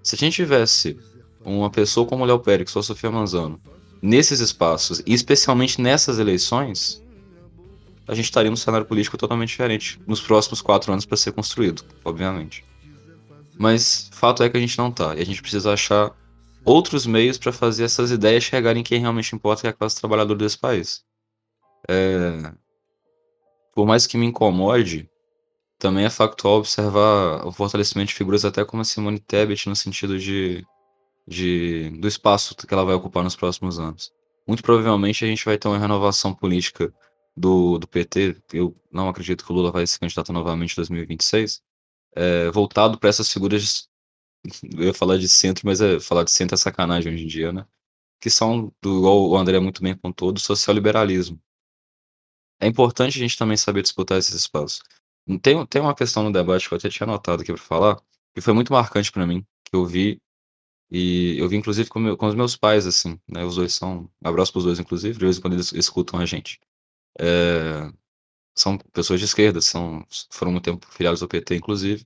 [0.01, 0.97] Se a gente tivesse
[1.43, 3.60] uma pessoa como o Léo Pérez ou a Sofia Manzano
[4.01, 7.03] nesses espaços, e especialmente nessas eleições,
[8.07, 11.83] a gente estaria num cenário político totalmente diferente nos próximos quatro anos para ser construído,
[12.05, 12.63] obviamente.
[13.57, 16.15] Mas fato é que a gente não está, e a gente precisa achar
[16.63, 19.99] outros meios para fazer essas ideias chegarem em quem realmente importa, que é a classe
[19.99, 21.03] trabalhadora desse país.
[21.89, 22.53] É...
[23.73, 25.09] Por mais que me incomode,
[25.79, 30.19] também é factual observar o fortalecimento de figuras até como a Simone Tebet no sentido
[30.19, 30.65] de,
[31.27, 34.11] de do espaço que ela vai ocupar nos próximos anos.
[34.47, 36.93] Muito provavelmente a gente vai ter uma renovação política
[37.35, 41.61] do, do PT, eu não acredito que o Lula vai se candidatar novamente em 2026,
[42.17, 43.88] é, voltado para essas figuras,
[44.75, 47.51] eu ia falar de centro, mas é, falar de centro é sacanagem hoje em dia,
[47.51, 47.65] né?
[48.19, 51.39] Que são, do, igual o André muito bem apontou, do social-liberalismo.
[52.60, 54.82] É importante a gente também saber disputar esses espaços.
[55.41, 58.01] Tem, tem uma questão no debate que eu até tinha anotado aqui para falar,
[58.34, 60.19] que foi muito marcante para mim, que eu vi,
[60.89, 63.43] e eu vi inclusive com, meu, com os meus pais, assim, né?
[63.43, 64.10] Os dois são.
[64.23, 66.60] Abraço pros dois, inclusive, de vez em quando eles escutam a gente.
[67.19, 67.91] É,
[68.57, 72.05] são pessoas de esquerda, são, foram muito tempo filiados ao PT, inclusive.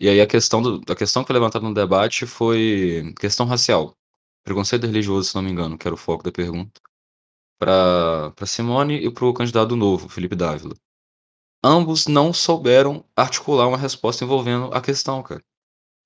[0.00, 3.96] E aí a questão, do, a questão que foi levantada no debate foi questão racial.
[4.44, 6.80] Preconceito religioso, se não me engano, que era o foco da pergunta.
[7.58, 10.74] Para Simone e para o candidato novo, Felipe Dávila.
[11.62, 15.44] Ambos não souberam articular uma resposta envolvendo a questão, cara.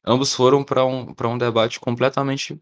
[0.04, 2.60] Ambos foram para um, um debate completamente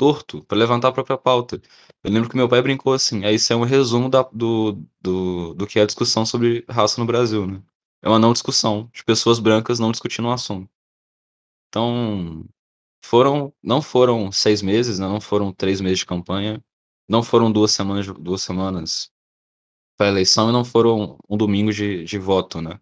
[0.00, 1.60] torto para levantar a própria pauta.
[2.02, 5.52] Eu lembro que meu pai brincou assim, aí isso é um resumo da, do, do,
[5.52, 7.62] do que é a discussão sobre raça no Brasil, né?
[8.00, 10.70] É uma não discussão, de pessoas brancas não discutindo o assunto.
[11.68, 12.46] Então,
[13.04, 15.06] foram, não foram seis meses, né?
[15.06, 16.64] não foram três meses de campanha,
[17.06, 19.10] não foram duas semanas, duas semanas
[19.98, 22.80] para eleição e não foram um domingo de, de voto, né?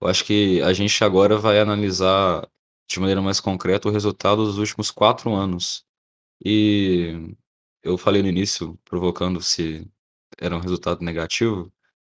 [0.00, 2.48] Eu acho que a gente agora vai analisar
[2.88, 5.85] de maneira mais concreta o resultado dos últimos quatro anos
[6.44, 7.34] e
[7.82, 9.86] eu falei no início, provocando se
[10.38, 11.72] era um resultado negativo,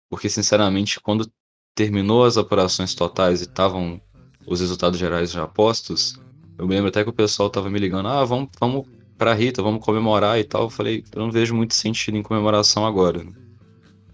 [0.10, 1.32] porque sinceramente, quando
[1.76, 4.02] terminou as apurações totais e estavam
[4.46, 6.20] os resultados gerais já postos,
[6.58, 8.86] eu me lembro até que o pessoal tava me ligando, ah, vamos, vamos
[9.18, 10.64] pra Rita, vamos comemorar e tal.
[10.64, 13.26] Eu falei, eu não vejo muito sentido em comemoração agora.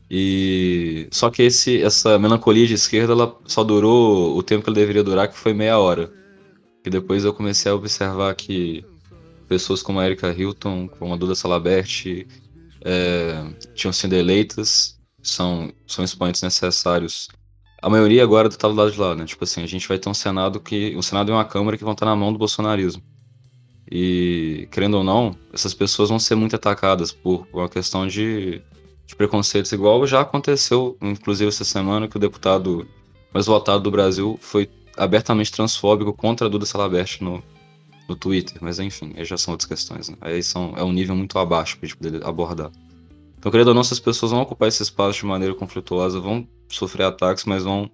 [0.10, 4.76] E só que esse, essa melancolia de esquerda ela só durou o tempo que ela
[4.76, 6.12] deveria durar, que foi meia hora.
[6.86, 8.86] E depois eu comecei a observar que
[9.48, 12.06] pessoas como a Erika Hilton, como a Duda Salabert,
[12.82, 17.28] é, tinham sido eleitas, são, são expoentes necessários.
[17.82, 19.26] A maioria agora está do lado de lá, né?
[19.26, 20.96] Tipo assim, a gente vai ter um Senado que.
[20.96, 23.04] Um Senado e uma Câmara que vão estar na mão do bolsonarismo.
[23.90, 28.62] E, querendo ou não, essas pessoas vão ser muito atacadas por, por uma questão de,
[29.06, 32.86] de preconceitos, igual já aconteceu, inclusive, essa semana, que o deputado
[33.34, 37.42] mais votado do Brasil foi abertamente transfóbico contra a Duda Salabert no,
[38.08, 40.16] no Twitter, mas enfim, aí já são outras questões, né?
[40.22, 42.72] Aí são, é um nível muito abaixo pra gente poder abordar.
[43.38, 47.04] Então, querendo ou não, essas pessoas vão ocupar esse espaço de maneira conflituosa, vão sofrer
[47.04, 47.94] ataques, mas vão estar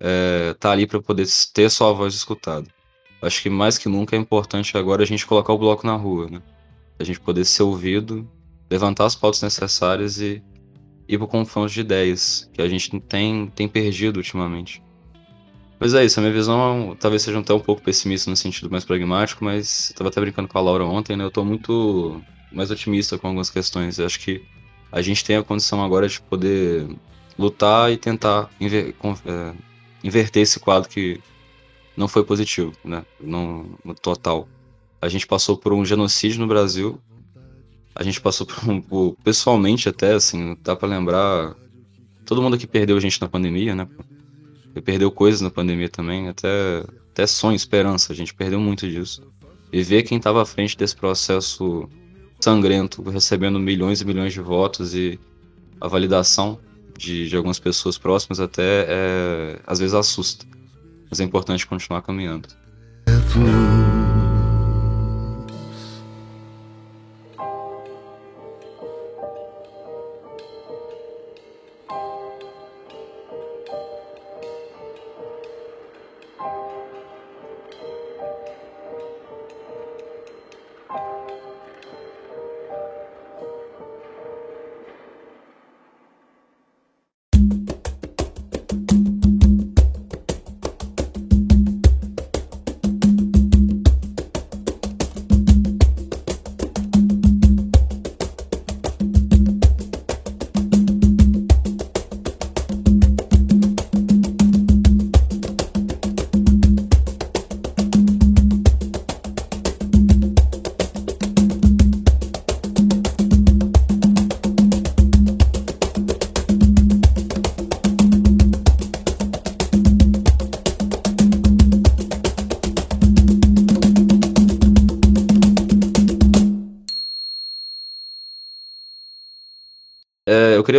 [0.00, 2.66] é, tá ali para poder ter sua voz escutada.
[3.20, 6.28] Acho que mais que nunca é importante agora a gente colocar o bloco na rua,
[6.28, 6.42] né?
[6.98, 8.28] A gente poder ser ouvido,
[8.68, 10.42] levantar as pautas necessárias e
[11.06, 14.82] ir para confronto de ideias, que a gente tem, tem perdido ultimamente.
[15.82, 18.84] Mas é isso, a minha visão talvez seja até um pouco pessimista no sentido mais
[18.84, 21.24] pragmático, mas eu tava até brincando com a Laura ontem, né?
[21.24, 23.98] Eu tô muito mais otimista com algumas questões.
[23.98, 24.44] Eu acho que
[24.92, 26.86] a gente tem a condição agora de poder
[27.36, 28.94] lutar e tentar inver
[29.26, 29.54] é,
[30.04, 31.20] inverter esse quadro que
[31.96, 33.04] não foi positivo, né?
[33.20, 34.46] No, no, total.
[35.00, 37.00] A gente passou por um genocídio no Brasil.
[37.92, 38.80] A gente passou por um.
[38.80, 41.56] Por, pessoalmente, até, assim, dá para lembrar.
[42.24, 43.88] Todo mundo aqui perdeu a gente na pandemia, né?
[44.80, 49.22] Perdeu coisas na pandemia também, até, até sonho, esperança, a gente perdeu muito disso.
[49.72, 51.88] E ver quem estava à frente desse processo
[52.40, 55.18] sangrento, recebendo milhões e milhões de votos e
[55.80, 56.58] a validação
[56.96, 60.46] de, de algumas pessoas próximas até é, às vezes assusta.
[61.08, 62.48] Mas é importante continuar caminhando.
[63.06, 63.91] eu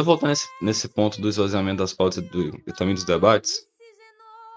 [0.03, 3.65] voltar nesse, nesse ponto do esvaziamento das pautas do, e também dos debates,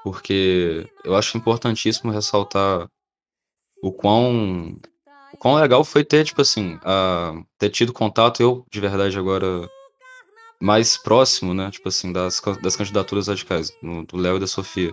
[0.03, 2.89] porque eu acho importantíssimo ressaltar
[3.83, 4.79] o quão,
[5.33, 8.41] o quão legal foi ter, tipo assim, a, ter tido contato.
[8.41, 9.69] Eu, de verdade, agora
[10.61, 11.71] mais próximo, né?
[11.71, 14.93] Tipo assim, das, das candidaturas radicais, no, do Léo e da Sofia.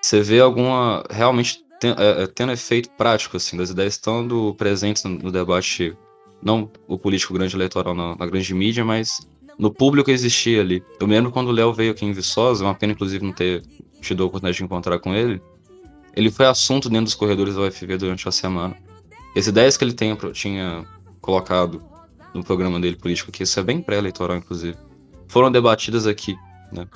[0.00, 1.04] Você vê alguma.
[1.10, 5.96] realmente ten, é, é, tendo efeito prático, assim, das ideias estando presentes no, no debate,
[6.42, 9.20] não o político grande eleitoral na, na, grande mídia, mas
[9.60, 10.82] no público existia ali.
[10.98, 13.62] Eu me lembro quando o Léo veio aqui em Viçosa, uma pena inclusive não ter
[14.00, 15.40] tido a oportunidade de encontrar com ele.
[16.16, 18.74] Ele foi assunto dentro dos corredores da UFV durante a semana.
[19.36, 20.84] As ideias que ele tem, tinha
[21.20, 21.82] colocado
[22.32, 24.78] no programa dele político, que isso é bem pré-eleitoral, inclusive,
[25.28, 26.34] foram debatidas aqui,
[26.72, 26.88] né?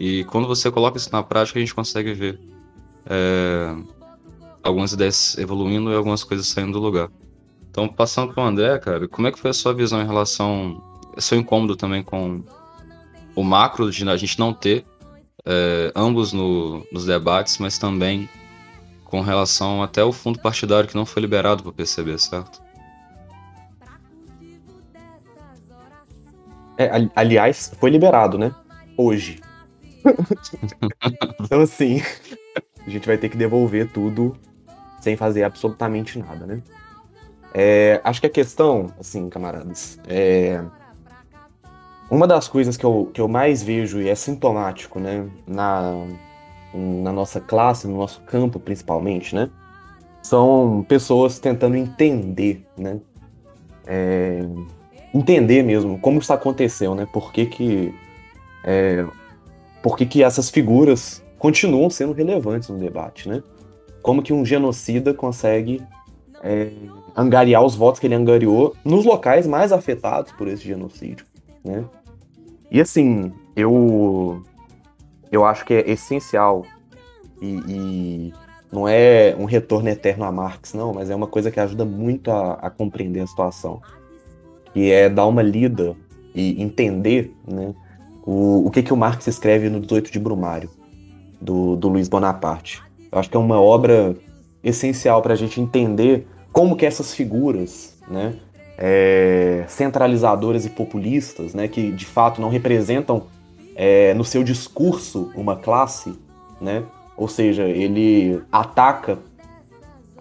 [0.00, 2.40] E quando você coloca isso na prática, a gente consegue ver
[3.04, 3.76] é,
[4.62, 7.10] algumas ideias evoluindo e algumas coisas saindo do lugar.
[7.70, 10.82] Então, passando para o André, cara, como é que foi a sua visão em relação,
[11.18, 12.42] seu incômodo também com
[13.34, 14.84] o macro de a gente não ter
[15.44, 18.28] é, ambos no, nos debates, mas também
[19.04, 22.60] com relação até o fundo partidário que não foi liberado para o PCB, certo?
[26.76, 28.54] É, aliás, foi liberado, né?
[28.96, 29.40] Hoje.
[31.40, 32.02] então, assim,
[32.86, 34.36] a gente vai ter que devolver tudo
[35.00, 36.62] sem fazer absolutamente nada, né?
[37.54, 40.62] É, acho que a questão, assim, camaradas, é.
[42.10, 46.06] Uma das coisas que eu, que eu mais vejo e é sintomático, né, na,
[46.72, 49.50] na nossa classe, no nosso campo principalmente, né,
[50.22, 52.98] são pessoas tentando entender, né,
[53.86, 54.40] é,
[55.14, 57.08] entender mesmo como isso aconteceu, né?
[57.10, 57.94] Por que que,
[58.62, 59.04] é,
[59.82, 63.42] por que, que essas figuras continuam sendo relevantes no debate, né?
[64.02, 65.82] Como que um genocida consegue
[66.42, 66.70] é,
[67.16, 71.24] angariar os votos que ele angariou nos locais mais afetados por esse genocídio,
[71.64, 71.84] né?
[72.70, 74.42] E assim, eu
[75.30, 76.64] eu acho que é essencial
[77.40, 78.32] e, e
[78.70, 82.30] não é um retorno eterno a Marx, não, mas é uma coisa que ajuda muito
[82.30, 83.80] a, a compreender a situação
[84.72, 85.96] que é dar uma lida
[86.34, 87.74] e entender né,
[88.24, 90.70] o, o que, que o Marx escreve no 18 de Brumário,
[91.40, 92.82] do, do Luiz Bonaparte.
[93.10, 94.14] Eu acho que é uma obra
[94.62, 98.34] essencial para a gente entender como que essas figuras né,
[98.78, 103.24] é, centralizadoras e populistas, né, que de fato não representam
[103.74, 106.16] é, no seu discurso uma classe,
[106.60, 106.84] né,
[107.16, 109.18] ou seja, ele ataca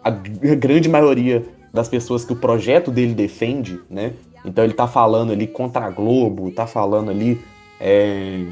[0.04, 5.32] a grande maioria das pessoas que o projeto dele defende, né, então ele tá falando
[5.32, 7.40] ali contra a Globo, tá falando ali
[7.80, 8.48] é,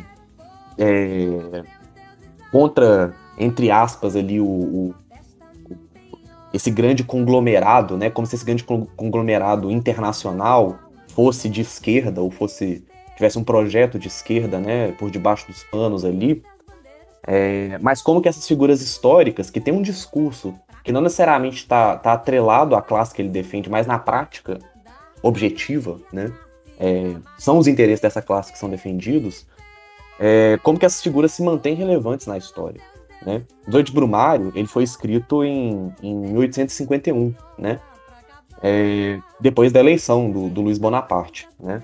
[0.78, 1.64] é,
[2.52, 4.96] contra, entre aspas, ali o, o,
[6.56, 8.10] esse grande conglomerado, né?
[8.10, 12.84] Como se esse grande conglomerado internacional fosse de esquerda ou fosse
[13.16, 14.92] tivesse um projeto de esquerda, né?
[14.94, 16.44] Por debaixo dos panos ali.
[17.28, 21.98] É, mas como que essas figuras históricas que têm um discurso que não necessariamente está
[21.98, 24.60] tá atrelado à classe que ele defende, mas na prática
[25.22, 26.32] objetiva, né?
[26.80, 29.48] É, são os interesses dessa classe que são defendidos,
[30.20, 32.82] é, como que essas figuras se mantêm relevantes na história,
[33.26, 33.44] né?
[33.68, 37.80] Doide Brumário, ele foi escrito em, em 1851, né?
[38.62, 41.82] É, depois da eleição do, do Luiz Bonaparte, né?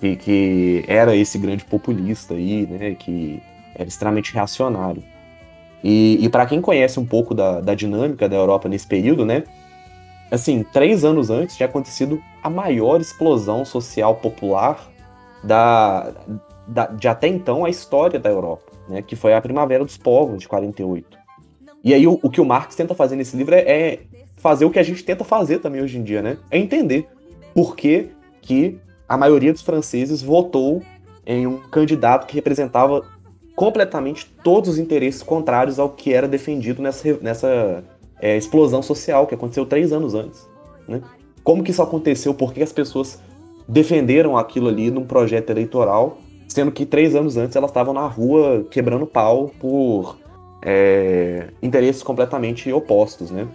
[0.00, 2.94] Que, que, era esse grande populista aí, né?
[2.94, 3.42] Que
[3.74, 5.02] era extremamente reacionário.
[5.82, 9.44] E, e para quem conhece um pouco da, da dinâmica da Europa nesse período, né?
[10.30, 14.88] assim, três anos antes tinha acontecido a maior explosão social popular
[15.42, 16.12] da,
[16.66, 20.40] da, de até então a história da Europa, né, que foi a Primavera dos Povos,
[20.40, 21.18] de 48.
[21.84, 24.00] E aí o, o que o Marx tenta fazer nesse livro é, é,
[24.36, 26.38] fazer o que a gente tenta fazer também hoje em dia, né?
[26.50, 27.06] É entender
[27.54, 28.08] por que,
[28.40, 30.82] que a maioria dos franceses votou
[31.26, 33.04] em um candidato que representava
[33.54, 37.84] completamente todos os interesses contrários ao que era defendido nessa, nessa
[38.20, 40.48] é, explosão social que aconteceu três anos antes.
[40.86, 41.02] Né?
[41.42, 42.32] Como que isso aconteceu?
[42.32, 43.18] Por que as pessoas
[43.66, 48.66] defenderam aquilo ali num projeto eleitoral, sendo que três anos antes elas estavam na rua
[48.70, 50.18] quebrando pau por
[50.62, 53.46] é, interesses completamente opostos, né?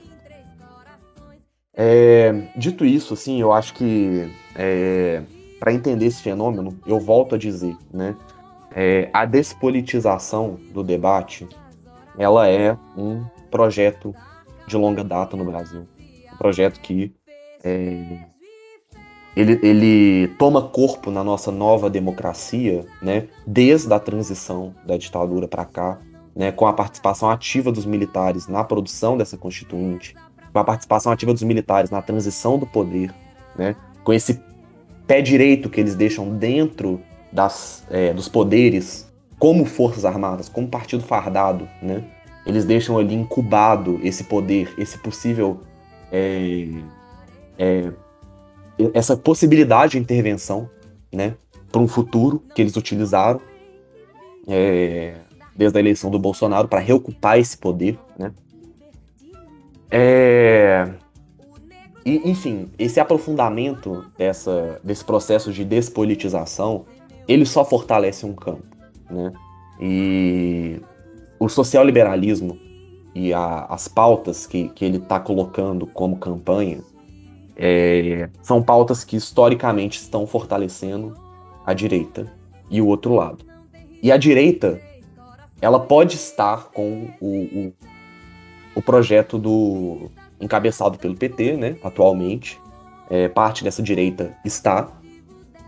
[1.76, 5.24] É, dito isso, assim, eu acho que é,
[5.60, 8.16] para entender esse fenômeno, eu volto a dizer, né?
[8.76, 11.48] É, a despolitização do debate,
[12.18, 14.16] ela é um projeto
[14.68, 15.88] de longa data no Brasil.
[16.32, 17.14] Um projeto que
[17.64, 18.26] é,
[19.36, 25.66] ele, ele toma corpo na nossa nova democracia, né, desde a transição da ditadura para
[25.66, 26.00] cá,
[26.36, 30.16] né, com a participação ativa dos militares na produção dessa constituinte,
[30.52, 33.14] com a participação ativa dos militares na transição do poder,
[33.58, 34.40] né, com esse
[35.08, 41.04] pé direito que eles deixam dentro das, é, dos poderes como forças armadas, como partido
[41.04, 42.04] fardado, né,
[42.46, 45.62] eles deixam ali incubado esse poder, esse possível.
[46.12, 46.68] É,
[47.58, 47.92] é,
[48.94, 50.70] essa possibilidade de intervenção,
[51.12, 51.36] né?
[51.74, 53.42] para um futuro que eles utilizaram
[54.48, 55.16] é,
[55.56, 58.32] desde a eleição do Bolsonaro para reocupar esse poder, né?
[59.90, 60.88] É,
[62.06, 66.86] e, enfim, esse aprofundamento dessa, desse processo de despolitização,
[67.28, 68.78] ele só fortalece um campo,
[69.10, 69.34] né?
[69.82, 70.80] E
[71.40, 72.60] o social-liberalismo
[73.16, 76.82] e a, as pautas que, que ele está colocando como campanha
[77.56, 81.16] é, são pautas que historicamente estão fortalecendo
[81.66, 82.32] a direita
[82.70, 83.46] e o outro lado.
[84.02, 84.82] E a direita,
[85.62, 87.74] ela pode estar com o, o,
[88.76, 92.60] o projeto do encabeçado pelo PT, né, atualmente.
[93.10, 94.92] É, parte dessa direita está.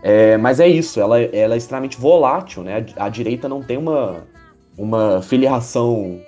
[0.02, 2.84] É, mas é isso, ela, ela é extremamente volátil, né?
[2.96, 4.24] A, a direita não tem uma,
[4.76, 6.20] uma filiação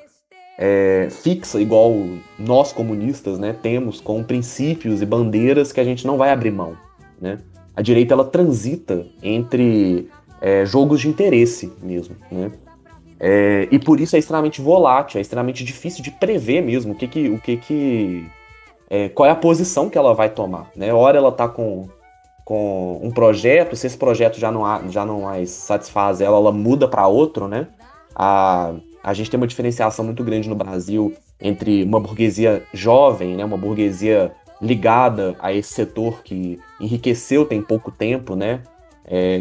[0.58, 1.94] é, fixa, igual
[2.36, 6.76] nós comunistas, né, temos com princípios e bandeiras que a gente não vai abrir mão,
[7.20, 7.38] né?
[7.76, 10.08] A direita ela transita entre
[10.40, 12.50] é, jogos de interesse mesmo, né?
[13.20, 17.06] É, e por isso é extremamente volátil, é extremamente difícil de prever mesmo o que
[17.06, 18.26] que, o que, que
[18.90, 20.92] é, qual é a posição que ela vai tomar, né?
[20.92, 21.88] Ora ela tá com,
[22.44, 26.88] com um projeto, se esse projeto já não, já não mais satisfaz ela, ela muda
[26.88, 27.68] para outro, né?
[28.14, 28.74] A,
[29.08, 33.56] a gente tem uma diferenciação muito grande no Brasil entre uma burguesia jovem, né, uma
[33.56, 38.60] burguesia ligada a esse setor que enriqueceu tem pouco tempo, né,
[39.06, 39.38] é,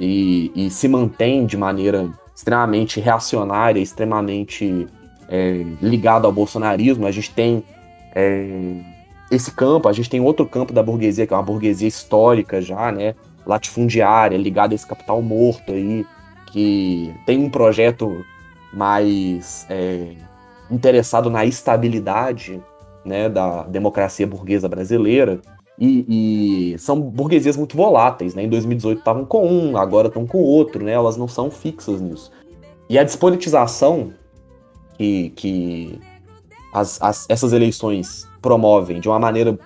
[0.00, 4.86] e, e, se mantém de maneira extremamente reacionária, extremamente
[5.28, 7.06] é, ligado ao bolsonarismo.
[7.06, 7.62] A gente tem
[8.14, 8.80] é,
[9.30, 12.90] esse campo, a gente tem outro campo da burguesia, que é uma burguesia histórica já,
[12.90, 13.14] né,
[13.46, 16.04] latifundiária, ligada a esse capital morto aí,
[16.52, 18.24] que tem um projeto
[18.78, 20.12] mais é,
[20.70, 22.62] interessado na estabilidade
[23.04, 25.40] né, da democracia burguesa brasileira.
[25.76, 28.42] E, e, são burguesias muito voláteis, né?
[28.42, 30.92] Em 2018 estavam com um, agora estão com outro, né?
[30.92, 32.32] Elas não são fixas nisso.
[32.88, 34.12] E a despolitização
[34.96, 36.00] que, que
[36.72, 39.56] as, as, essas eleições promovem de uma maneira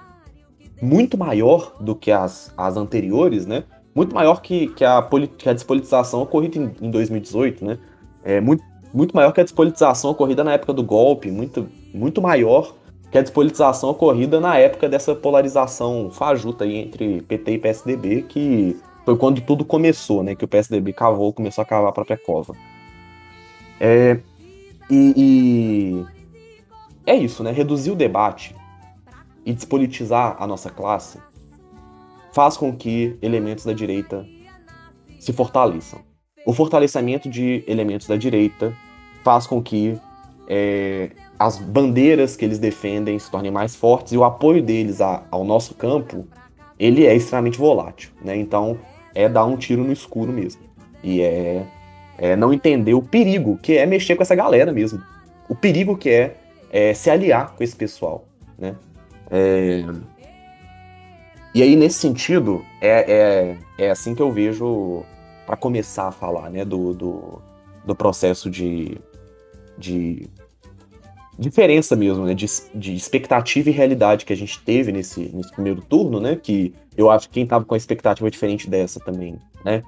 [0.82, 3.64] muito maior do que as, as anteriores, né?
[3.94, 5.06] Muito maior que, que, a,
[5.38, 7.78] que a despolitização ocorrida em, em 2018, né?
[8.22, 8.62] É muito,
[8.92, 12.74] muito maior que a despolitização ocorrida na época do golpe, muito, muito maior
[13.10, 18.80] que a despolitização ocorrida na época dessa polarização fajuta aí entre PT e PSDB, que
[19.04, 20.34] foi quando tudo começou, né?
[20.34, 22.54] Que o PSDB cavou, começou a cavar a própria cova.
[23.78, 24.18] É,
[24.90, 26.06] e, e
[27.06, 27.52] é isso, né?
[27.52, 28.56] Reduzir o debate
[29.44, 31.18] e despolitizar a nossa classe
[32.32, 34.26] faz com que elementos da direita
[35.20, 36.00] se fortaleçam.
[36.44, 38.76] O fortalecimento de elementos da direita
[39.22, 39.96] faz com que
[40.48, 45.22] é, as bandeiras que eles defendem se tornem mais fortes e o apoio deles a,
[45.30, 46.26] ao nosso campo
[46.78, 48.36] ele é extremamente volátil, né?
[48.36, 48.78] Então
[49.14, 50.62] é dar um tiro no escuro mesmo
[51.02, 51.64] e é,
[52.18, 55.00] é não entender o perigo que é mexer com essa galera mesmo,
[55.48, 56.36] o perigo que é,
[56.72, 58.24] é se aliar com esse pessoal,
[58.58, 58.74] né?
[59.30, 59.84] É...
[61.54, 65.04] E aí nesse sentido é, é, é assim que eu vejo
[65.52, 67.42] para começar a falar, né, do, do,
[67.84, 68.96] do processo de,
[69.76, 70.26] de
[71.38, 75.82] diferença mesmo, né, de, de expectativa e realidade que a gente teve nesse, nesse primeiro
[75.82, 79.82] turno, né, que eu acho que quem tava com a expectativa diferente dessa também, né,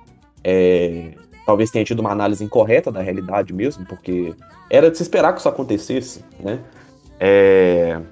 [0.44, 1.12] é,
[1.46, 4.34] talvez tenha tido uma análise incorreta da realidade mesmo, porque
[4.68, 6.60] era de se esperar que isso acontecesse, né,
[7.18, 8.02] é...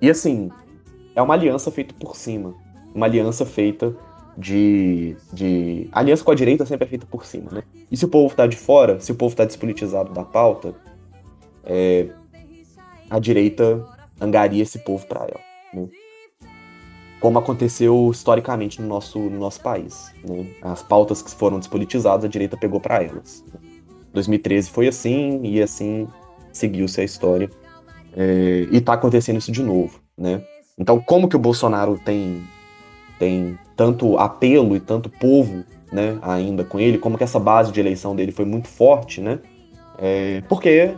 [0.00, 0.48] E assim,
[1.16, 2.54] é uma aliança feita por cima,
[2.94, 3.96] uma aliança feita
[4.36, 5.88] de, de.
[5.92, 7.62] aliança com a direita sempre é feita por cima, né?
[7.90, 10.74] E se o povo tá de fora, se o povo tá despolitizado da pauta,
[11.64, 12.08] é,
[13.10, 13.84] a direita
[14.20, 15.40] angaria esse povo para ela.
[15.74, 15.88] Né?
[17.20, 20.12] Como aconteceu historicamente no nosso, no nosso país.
[20.26, 20.46] Né?
[20.62, 23.44] As pautas que foram despolitizadas, a direita pegou para elas.
[24.12, 26.08] 2013 foi assim, e assim
[26.52, 27.50] seguiu-se a história.
[28.14, 30.44] É, e tá acontecendo isso de novo, né?
[30.78, 32.42] Então, como que o Bolsonaro tem
[33.22, 37.78] tem tanto apelo e tanto povo né, ainda com ele, como que essa base de
[37.78, 39.38] eleição dele foi muito forte, né?
[39.96, 40.92] É, porque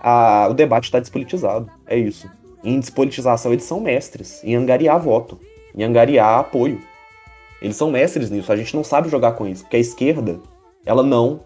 [0.00, 2.26] a, o debate está despolitizado, é isso.
[2.64, 5.38] Em despolitização eles são mestres, em angariar voto,
[5.76, 6.80] em angariar apoio.
[7.60, 10.40] Eles são mestres nisso, a gente não sabe jogar com isso, porque a esquerda,
[10.86, 11.40] ela não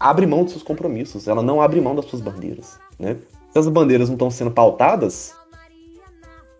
[0.00, 3.16] abre mão dos seus compromissos, ela não abre mão das suas bandeiras, né?
[3.52, 5.32] Se as bandeiras não estão sendo pautadas,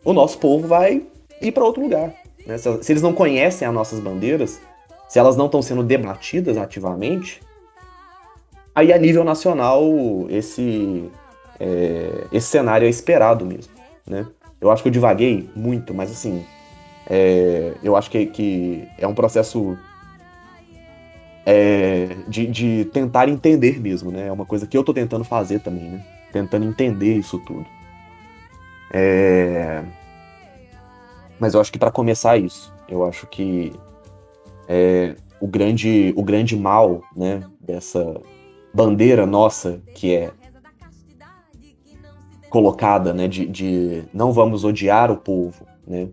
[0.05, 1.03] o nosso povo vai
[1.43, 2.20] ir para outro lugar.
[2.47, 2.59] Né?
[2.59, 4.61] Se, se eles não conhecem as nossas bandeiras,
[5.09, 7.41] se elas não estão sendo debatidas ativamente,
[8.75, 9.83] aí a nível nacional
[10.29, 11.11] esse,
[11.59, 13.73] é, esse cenário é esperado mesmo.
[14.07, 14.27] Né?
[14.61, 16.45] Eu acho que eu divaguei muito, mas assim,
[17.13, 19.77] É, eu acho que, que é um processo
[21.45, 24.29] é, de, de tentar entender mesmo, né?
[24.29, 26.05] É uma coisa que eu tô tentando fazer também, né?
[26.33, 27.67] Tentando entender isso tudo.
[28.93, 29.83] É...
[31.41, 33.73] Mas eu acho que para começar isso, eu acho que
[34.69, 38.21] é, o, grande, o grande mal né, dessa
[38.75, 40.31] bandeira nossa que é
[42.51, 46.09] colocada né, de, de não vamos odiar o povo, né,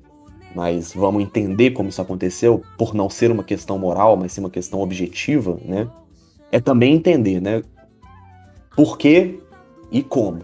[0.56, 4.50] mas vamos entender como isso aconteceu, por não ser uma questão moral, mas sim uma
[4.50, 5.90] questão objetiva, né,
[6.52, 7.62] é também entender né,
[8.78, 9.40] por que
[9.92, 10.40] e como.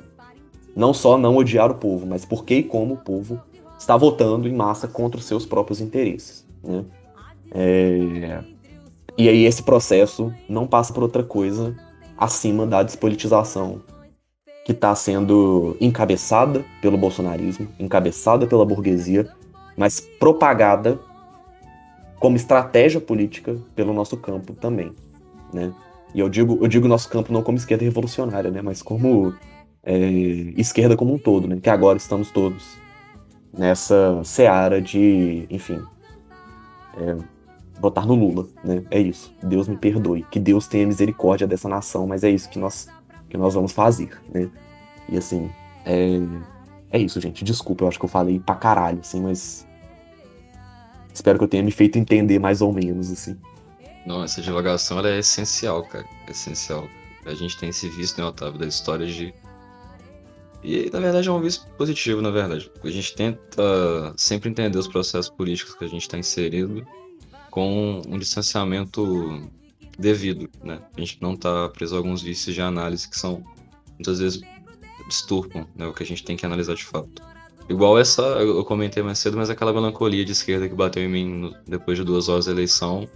[0.75, 3.39] Não só não odiar o povo, mas por que e como o povo
[3.83, 6.45] está votando em massa contra os seus próprios interesses.
[6.63, 6.85] Né?
[7.51, 8.43] É...
[9.17, 11.75] E aí esse processo não passa por outra coisa
[12.17, 13.81] acima da despolitização
[14.65, 19.29] que está sendo encabeçada pelo bolsonarismo, encabeçada pela burguesia,
[19.77, 20.97] mas propagada
[22.19, 24.93] como estratégia política pelo nosso campo também,
[25.53, 25.73] né?
[26.15, 28.61] E eu digo, eu digo nosso campo não como esquerda revolucionária, né?
[28.61, 29.33] Mas como
[29.83, 29.93] é,
[30.55, 31.59] esquerda como um todo, né?
[31.61, 32.81] Que agora estamos todos
[33.55, 35.81] nessa seara de, enfim,
[36.97, 37.17] é,
[37.79, 38.83] votar no Lula, né?
[38.89, 39.33] É isso.
[39.41, 40.25] Deus me perdoe.
[40.31, 42.87] Que Deus tenha misericórdia dessa nação, mas é isso que nós,
[43.29, 44.49] que nós vamos fazer, né?
[45.09, 45.49] E assim,
[45.85, 46.19] é,
[46.91, 47.43] é isso, gente.
[47.43, 49.67] Desculpa, eu acho que eu falei pra caralho, assim, mas.
[51.13, 53.37] Espero que eu tenha me feito entender mais ou menos, assim.
[54.05, 56.05] Não, essa divulgação é essencial, cara.
[56.27, 56.87] É essencial.
[57.25, 59.33] A gente tem esse visto, né, Otávio, da história de
[60.63, 62.71] e na verdade é um visto positivo, na verdade.
[62.83, 66.85] A gente tenta sempre entender os processos políticos que a gente está inserido
[67.51, 69.49] com um distanciamento
[69.97, 70.79] devido, né?
[70.95, 73.43] A gente não está preso a alguns vícios de análise que são
[73.95, 74.41] muitas vezes
[75.07, 77.21] disturpam né, o que a gente tem que analisar de fato.
[77.69, 81.53] Igual essa, eu comentei mais cedo, mas aquela melancolia de esquerda que bateu em mim
[81.65, 83.07] depois de duas horas da eleição,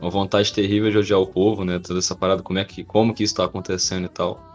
[0.00, 1.78] uma vontade terrível de odiar o povo, né?
[1.78, 4.47] Toda essa parada, como é que, como que isso está acontecendo e tal.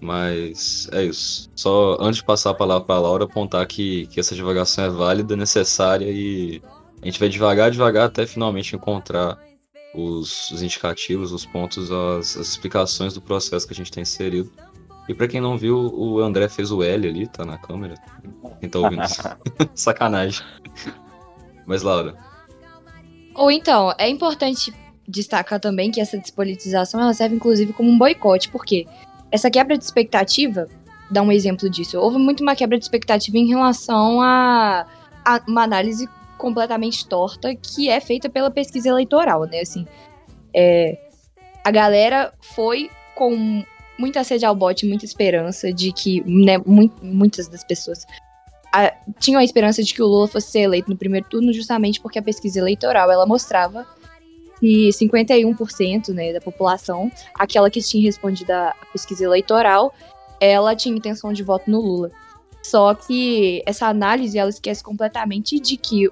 [0.00, 1.50] Mas é isso.
[1.54, 4.88] Só antes de passar a palavra para a Laura, apontar que, que essa divagação é
[4.88, 6.62] válida, necessária e
[7.02, 9.38] a gente vai devagar, devagar até finalmente encontrar
[9.94, 14.50] os, os indicativos, os pontos, as, as, explicações do processo que a gente tem inserido.
[15.08, 17.94] E para quem não viu, o André fez o L ali, tá na câmera.
[18.60, 19.02] Quem tá ouvindo?
[19.74, 20.44] Sacanagem.
[21.66, 22.16] Mas, Laura.
[23.34, 24.72] Ou então, é importante
[25.08, 28.86] destacar também que essa despolitização ela serve inclusive como um boicote, porque
[29.30, 30.68] essa quebra de expectativa,
[31.10, 31.98] dá um exemplo disso.
[31.98, 34.86] Houve muito uma quebra de expectativa em relação a,
[35.24, 36.08] a uma análise
[36.38, 39.60] completamente torta que é feita pela pesquisa eleitoral, né?
[39.60, 39.86] Assim,
[40.54, 40.98] é,
[41.62, 43.64] a galera foi com
[43.98, 48.06] muita sede ao bote, muita esperança de que, né, mu muitas das pessoas
[48.72, 52.18] a, tinham a esperança de que o Lula fosse eleito no primeiro turno, justamente porque
[52.18, 53.86] a pesquisa eleitoral ela mostrava
[54.62, 59.94] e 51% né, da população, aquela que tinha respondido à pesquisa eleitoral,
[60.40, 62.10] ela tinha intenção de voto no Lula.
[62.62, 66.08] Só que essa análise ela esquece completamente de que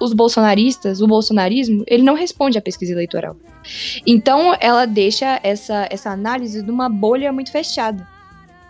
[0.00, 3.36] os bolsonaristas, o bolsonarismo, ele não responde à pesquisa eleitoral.
[4.06, 8.06] Então ela deixa essa, essa análise numa bolha muito fechada.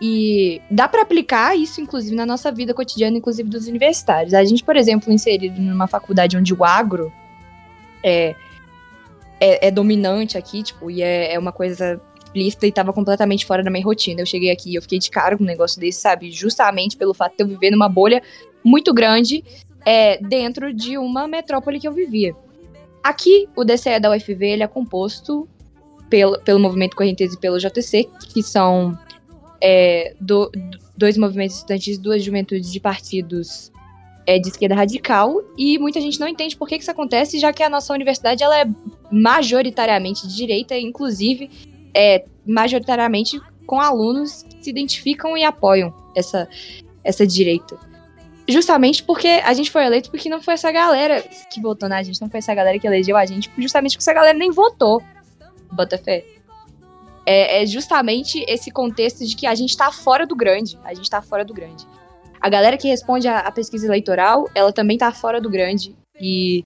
[0.01, 4.33] E dá para aplicar isso, inclusive, na nossa vida cotidiana, inclusive dos universitários.
[4.33, 7.13] A gente, por exemplo, inserido numa faculdade onde o agro
[8.03, 8.35] é,
[9.41, 13.63] é, é dominante aqui, tipo, e é, é uma coisa explícita e tava completamente fora
[13.63, 14.21] da minha rotina.
[14.21, 16.31] Eu cheguei aqui eu fiquei de cara com um negócio desse, sabe?
[16.31, 18.23] Justamente pelo fato de eu viver numa bolha
[18.63, 19.45] muito grande
[19.85, 22.35] é, dentro de uma metrópole que eu vivia.
[23.03, 25.49] Aqui, o DCE da UFV ele é composto
[26.11, 28.99] pelo, pelo Movimento Correnteza e pelo JTC, que são
[29.61, 30.51] é, do,
[30.97, 33.71] dois movimentos estudantis, duas juventudes de partidos
[34.29, 37.51] é de esquerda radical e muita gente não entende por que, que isso acontece, já
[37.51, 38.67] que a nossa universidade ela é
[39.11, 41.51] majoritariamente de direita, inclusive
[41.95, 46.47] é majoritariamente com alunos que se identificam e apoiam essa,
[47.03, 47.79] essa direita.
[48.47, 52.21] Justamente porque a gente foi eleito porque não foi essa galera que votou na gente,
[52.21, 55.03] não foi essa galera que elegeu a gente, justamente porque essa galera nem votou.
[55.73, 56.23] Botafé.
[57.25, 60.79] É, é justamente esse contexto de que a gente tá fora do grande.
[60.85, 61.87] A gente tá fora do grande.
[62.41, 65.95] A galera que responde à pesquisa eleitoral, ela também tá fora do grande.
[66.21, 66.63] E,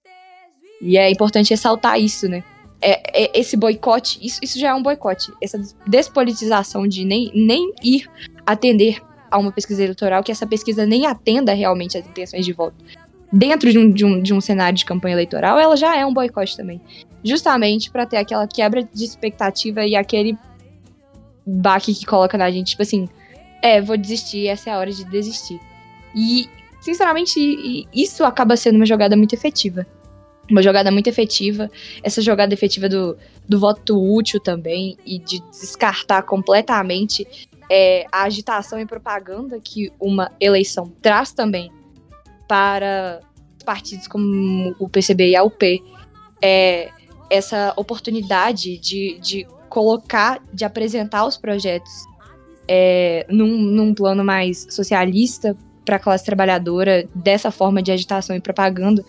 [0.80, 2.42] e é importante ressaltar isso, né?
[2.80, 5.32] É, é, esse boicote, isso, isso já é um boicote.
[5.40, 8.10] Essa despolitização de nem, nem ir
[8.44, 9.00] atender
[9.30, 12.76] a uma pesquisa eleitoral, que essa pesquisa nem atenda realmente às intenções de voto.
[13.32, 16.12] Dentro de um, de um, de um cenário de campanha eleitoral, ela já é um
[16.12, 16.80] boicote também.
[17.24, 20.36] Justamente para ter aquela quebra de expectativa e aquele
[21.46, 23.08] baque que coloca na gente, tipo assim,
[23.62, 25.60] é, vou desistir, essa é a hora de desistir.
[26.14, 26.50] E
[26.80, 29.86] sinceramente, isso acaba sendo uma jogada muito efetiva.
[30.50, 31.70] Uma jogada muito efetiva.
[32.02, 33.16] Essa jogada efetiva do,
[33.48, 37.26] do voto útil também e de descartar completamente
[37.70, 41.70] é, a agitação e propaganda que uma eleição traz também
[42.48, 43.20] para
[43.64, 45.82] partidos como o PCB e a UP.
[46.42, 46.90] É,
[47.30, 51.90] essa oportunidade de, de colocar, de apresentar os projetos
[52.68, 58.40] é, num, num plano mais socialista para a classe trabalhadora, dessa forma de agitação e
[58.40, 59.04] propaganda,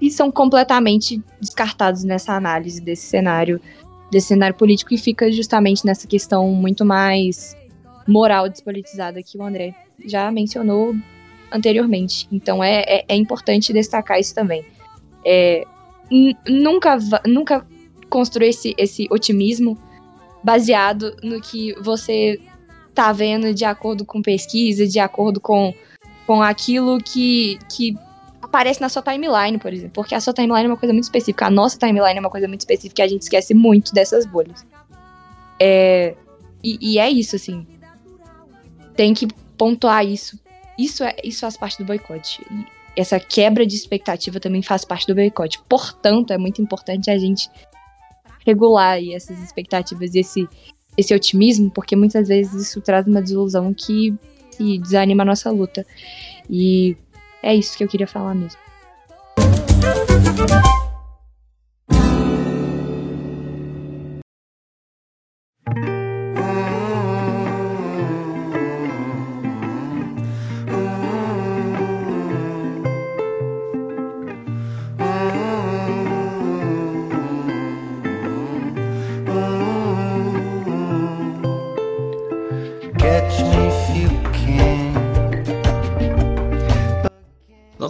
[0.00, 3.60] e são completamente descartados nessa análise desse cenário,
[4.10, 7.56] desse cenário político, e fica justamente nessa questão muito mais
[8.06, 10.94] moral despolitizada que o André já mencionou
[11.50, 12.28] anteriormente.
[12.30, 14.64] Então é, é, é importante destacar isso também.
[15.24, 15.64] É,
[16.46, 17.66] nunca, nunca
[18.08, 19.76] construir esse, esse otimismo
[20.42, 22.40] baseado no que você
[22.98, 25.72] tá vendo de acordo com pesquisa, de acordo com,
[26.26, 27.96] com aquilo que, que
[28.42, 29.92] aparece na sua timeline, por exemplo.
[29.94, 31.46] Porque a sua timeline é uma coisa muito específica.
[31.46, 34.66] A nossa timeline é uma coisa muito específica e a gente esquece muito dessas bolhas.
[35.60, 36.16] É,
[36.60, 37.64] e, e é isso, assim.
[38.96, 40.36] Tem que pontuar isso.
[40.76, 42.44] Isso, é, isso faz parte do boicote.
[42.50, 45.60] E essa quebra de expectativa também faz parte do boicote.
[45.68, 47.48] Portanto, é muito importante a gente
[48.44, 50.48] regular essas expectativas e esse,
[50.98, 54.12] esse otimismo, porque muitas vezes isso traz uma desilusão que,
[54.56, 55.86] que desanima a nossa luta.
[56.50, 56.96] E
[57.40, 58.58] é isso que eu queria falar mesmo.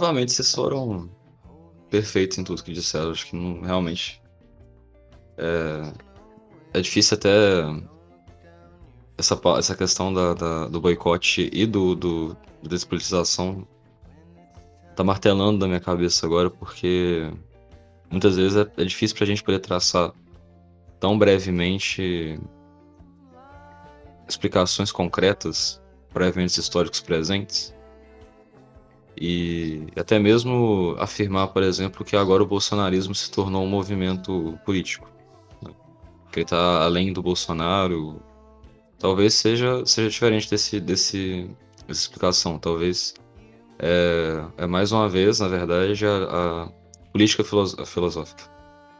[0.09, 1.09] Novamente, vocês foram
[1.89, 3.11] perfeitos em tudo que disseram.
[3.11, 4.21] Acho que não, realmente.
[5.37, 5.93] É,
[6.73, 7.29] é difícil até.
[9.17, 13.67] Essa, essa questão da, da do boicote e do, do, da despolitização
[14.95, 17.29] tá martelando na minha cabeça agora, porque
[18.09, 20.13] muitas vezes é, é difícil pra gente poder traçar
[20.99, 22.39] tão brevemente
[24.27, 25.81] explicações concretas
[26.13, 27.73] para eventos históricos presentes
[29.21, 35.11] e até mesmo afirmar, por exemplo, que agora o bolsonarismo se tornou um movimento político.
[35.61, 35.71] Né?
[36.31, 38.21] Que ele está além do Bolsonaro.
[38.97, 41.49] Talvez seja, seja diferente desse, desse,
[41.85, 42.57] dessa explicação.
[42.57, 43.13] Talvez
[43.77, 46.23] é, é mais uma vez, na verdade, a,
[46.63, 46.69] a
[47.11, 48.49] política filosófica.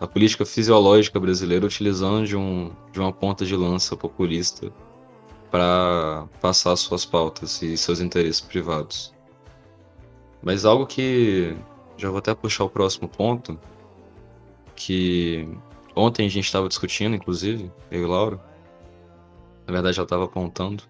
[0.01, 4.70] A política fisiológica brasileira utilizando de, um, de uma ponta de lança populista
[5.49, 9.17] para passar suas pautas e seus interesses privados.
[10.42, 11.56] Mas algo que
[11.98, 13.60] já vou até puxar o próximo ponto,
[14.76, 15.48] que
[15.96, 18.40] ontem a gente estava discutindo, inclusive, eu e Laura.
[19.68, 20.84] Na verdade, já estava apontando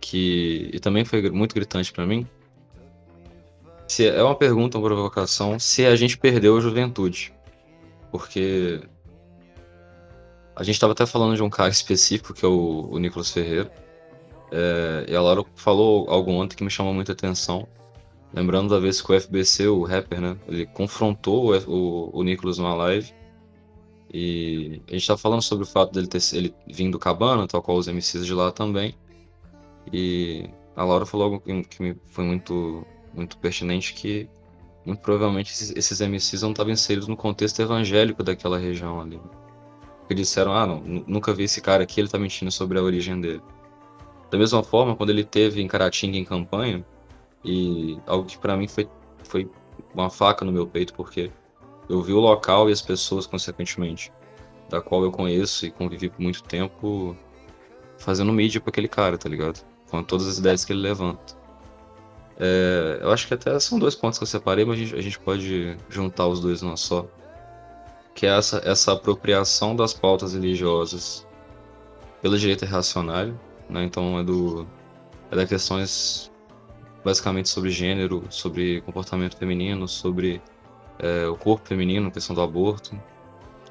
[0.00, 2.26] que e também foi muito gritante para mim.
[3.88, 7.32] Se é uma pergunta, uma provocação, se a gente perdeu a juventude,
[8.10, 8.80] porque
[10.54, 13.70] a gente estava até falando de um cara específico que é o, o Nicolas Ferreira.
[14.52, 17.66] É, e a Laura falou algo ontem que me chamou muita atenção,
[18.36, 20.36] Lembrando da vez que o FBC, o rapper, né?
[20.46, 23.10] Ele confrontou o, o, o Nicolas numa live.
[24.12, 27.62] E a gente tá falando sobre o fato dele ter ele vindo do Cabana, tal
[27.62, 28.94] qual os MCs de lá também.
[29.90, 34.28] E a Laura falou algo que, que me foi muito, muito pertinente, que
[34.84, 39.18] muito provavelmente esses, esses MCs não estavam inseridos no contexto evangélico daquela região ali.
[40.00, 43.18] Porque disseram, ah, não, nunca vi esse cara aqui, ele tá mentindo sobre a origem
[43.18, 43.40] dele.
[44.30, 46.84] Da mesma forma, quando ele teve em Caratinga em campanha,
[47.46, 48.88] e algo que para mim foi,
[49.22, 49.48] foi
[49.94, 51.30] uma faca no meu peito, porque
[51.88, 54.12] eu vi o local e as pessoas, consequentemente,
[54.68, 57.16] da qual eu conheço e convivi por muito tempo,
[57.98, 59.64] fazendo mídia pra aquele cara, tá ligado?
[59.88, 61.36] Com todas as ideias que ele levanta.
[62.38, 65.00] É, eu acho que até são dois pontos que eu separei, mas a gente, a
[65.00, 67.06] gente pode juntar os dois numa só.
[68.12, 71.26] Que é essa, essa apropriação das pautas religiosas
[72.20, 73.38] pela direita reacionária,
[73.70, 73.84] né?
[73.84, 74.66] Então é do
[75.30, 76.32] é das questões
[77.06, 80.42] basicamente sobre gênero, sobre comportamento feminino, sobre
[80.98, 83.00] é, o corpo feminino, questão do aborto,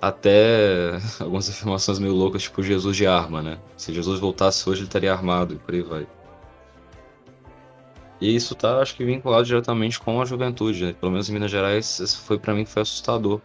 [0.01, 3.59] até algumas afirmações meio loucas, tipo Jesus de arma, né?
[3.75, 6.07] Se Jesus voltasse hoje, ele estaria armado e por aí vai.
[8.21, 10.93] E isso tá, acho que, vinculado diretamente com a juventude, né?
[10.93, 13.41] Pelo menos em Minas Gerais, isso foi para mim foi assustador.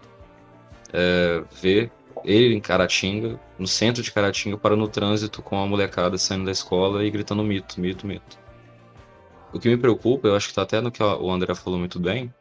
[0.92, 1.90] É, ver
[2.24, 6.52] ele em Caratinga, no centro de Caratinga, para no trânsito com a molecada saindo da
[6.52, 8.39] escola e gritando mito, mito, mito.
[9.52, 11.98] O que me preocupa, eu acho que tá até no que o André falou muito
[11.98, 12.32] bem,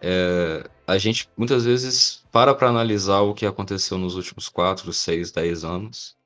[0.00, 5.30] é, a gente muitas vezes para para analisar o que aconteceu nos últimos 4, 6,
[5.30, 6.16] 10 anos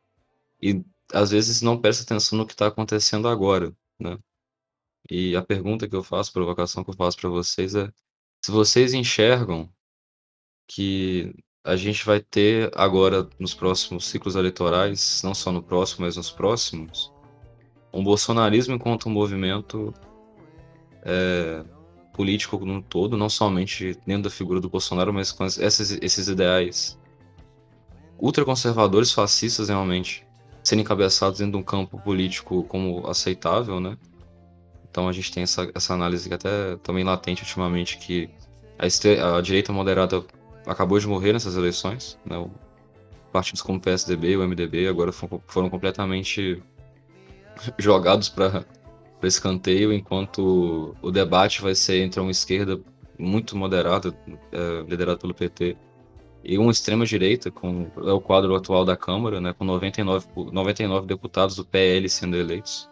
[0.62, 4.18] e às vezes não presta atenção no que está acontecendo agora, né?
[5.11, 7.93] E a pergunta que eu faço, a provocação que eu faço para vocês é
[8.43, 9.68] se vocês enxergam
[10.66, 16.16] que a gente vai ter agora nos próximos ciclos eleitorais, não só no próximo, mas
[16.16, 17.12] nos próximos,
[17.93, 19.95] um bolsonarismo enquanto um movimento
[21.05, 21.65] é,
[22.13, 26.99] político no todo, não somente dentro da figura do Bolsonaro, mas com esses, esses ideais
[28.19, 30.27] ultraconservadores, fascistas realmente,
[30.63, 33.99] serem encabeçados dentro de um campo político como aceitável, né?
[34.89, 38.31] Então a gente tem essa, essa análise que até também latente ultimamente que
[38.79, 40.25] a, a direita moderada
[40.67, 42.39] acabou de morrer nessas eleições, né?
[42.39, 42.51] O,
[43.33, 46.63] partidos como o PSDB e o MDB agora foram, foram completamente
[47.77, 48.65] jogados para
[49.29, 52.81] escanteio, enquanto o debate vai ser entre uma esquerda
[53.18, 54.16] muito moderada,
[54.53, 55.77] é, liderada pelo PT,
[56.43, 61.57] e uma extrema-direita, com é o quadro atual da Câmara, né, com 99, 99 deputados
[61.57, 62.89] do PL sendo eleitos,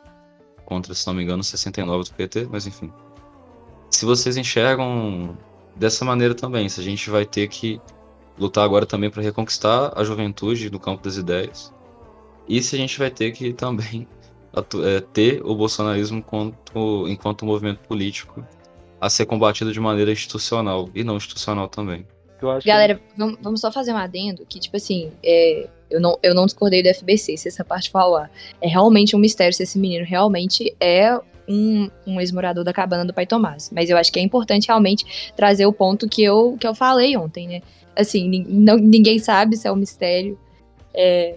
[0.64, 2.90] contra, se não me engano, 69 do PT, mas enfim.
[3.90, 5.36] Se vocês enxergam
[5.76, 7.78] dessa maneira também, se a gente vai ter que
[8.38, 11.74] lutar agora também para reconquistar a juventude no campo das ideias,
[12.48, 14.08] e se a gente vai ter que também
[14.54, 18.44] é, ter o bolsonarismo enquanto, enquanto movimento político
[19.00, 22.06] a ser combatido de maneira institucional e não institucional também.
[22.64, 23.02] Galera, que...
[23.16, 26.82] vamos, vamos, só fazer um adendo que, tipo assim, é, eu, não, eu não discordei
[26.82, 28.30] do FBC, se essa parte falar.
[28.60, 33.14] É realmente um mistério se esse menino realmente é um, um ex-morador da cabana do
[33.14, 33.70] Pai Tomás.
[33.72, 37.16] Mas eu acho que é importante realmente trazer o ponto que eu, que eu falei
[37.16, 37.62] ontem, né?
[37.96, 40.38] Assim, não, ninguém sabe se é um mistério.
[40.94, 41.36] É,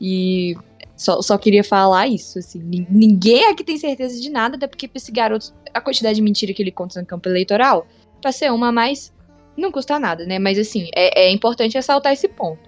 [0.00, 0.56] e
[1.00, 2.60] só, só queria falar isso, assim.
[2.90, 6.52] Ninguém aqui tem certeza de nada, até porque pra esse garoto, a quantidade de mentira
[6.52, 7.86] que ele conta no campo eleitoral,
[8.20, 9.10] pra ser uma a mais,
[9.56, 10.38] não custa nada, né?
[10.38, 12.60] Mas assim, é, é importante ressaltar esse ponto.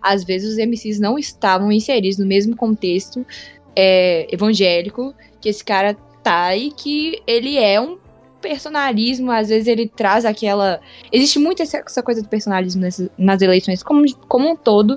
[0.00, 3.26] Às vezes os MCs não estavam inseridos no mesmo contexto
[3.74, 7.98] é, evangélico que esse cara tá e que ele é um
[8.40, 10.80] personalismo, às vezes ele traz aquela.
[11.10, 14.96] Existe muito essa, coisa do personalismo nessas, nas eleições como, como um todo,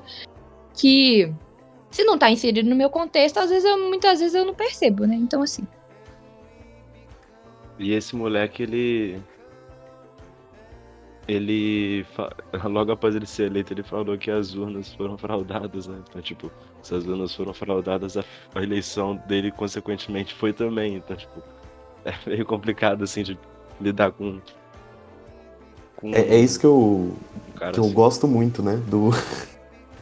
[0.75, 1.33] que
[1.93, 5.05] se não tá inserido no meu contexto, às vezes eu, muitas vezes eu não percebo,
[5.05, 5.13] né?
[5.13, 5.65] Então, assim.
[7.77, 9.21] E esse moleque, ele.
[11.27, 12.03] Ele.
[12.65, 16.01] Logo após ele ser eleito, ele falou que as urnas foram fraudadas, né?
[16.09, 18.23] Então, tipo, se as urnas foram fraudadas, a,
[18.55, 20.95] a eleição dele, consequentemente, foi também.
[20.95, 21.43] Então, tipo,
[22.05, 23.37] é meio complicado, assim, de
[23.79, 24.41] lidar com.
[25.95, 27.15] com é, é, isso que eu.
[27.55, 27.79] que assim.
[27.79, 28.77] eu gosto muito, né?
[28.87, 29.11] Do.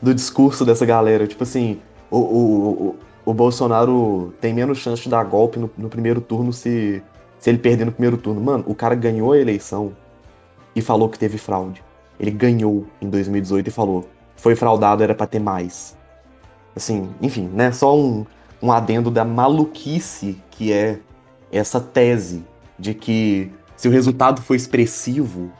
[0.02, 1.28] Do discurso dessa galera.
[1.28, 1.80] Tipo assim,
[2.10, 2.96] o, o, o,
[3.26, 7.04] o Bolsonaro tem menos chance de dar golpe no, no, primeiro turno se,
[7.40, 8.42] se ele perder no primeiro turno.
[8.42, 9.94] Mano, o cara ganhou a eleição
[10.76, 11.84] e falou que teve fraude.
[12.20, 15.96] Ele ganhou em 2018 e falou: foi fraudado, era para ter mais.
[16.76, 17.72] Assim, enfim, né?
[17.72, 18.26] Só um,
[18.62, 21.00] um adendo da maluquice que é
[21.52, 22.44] essa tese
[22.80, 25.52] de que se o resultado for expressivo,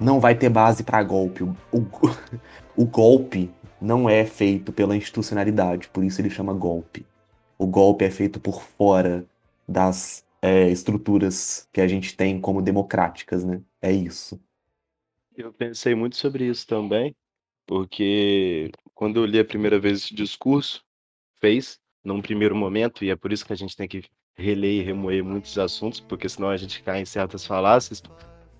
[0.00, 1.42] não vai ter base para golpe.
[1.42, 1.86] O, o,
[2.76, 3.50] o golpe
[3.80, 7.06] não é feito pela institucionalidade, por isso ele chama golpe.
[7.58, 9.26] O golpe é feito por fora
[9.66, 13.60] das é, estruturas que a gente tem como democráticas, né?
[13.80, 14.40] É isso.
[15.36, 17.14] Eu pensei muito sobre isso também,
[17.66, 20.84] porque quando eu li a primeira vez esse discurso,
[21.40, 24.02] fez num primeiro momento, e é por isso que a gente tem que
[24.36, 28.02] reler e remoer muitos assuntos, porque senão a gente cai em certas falácias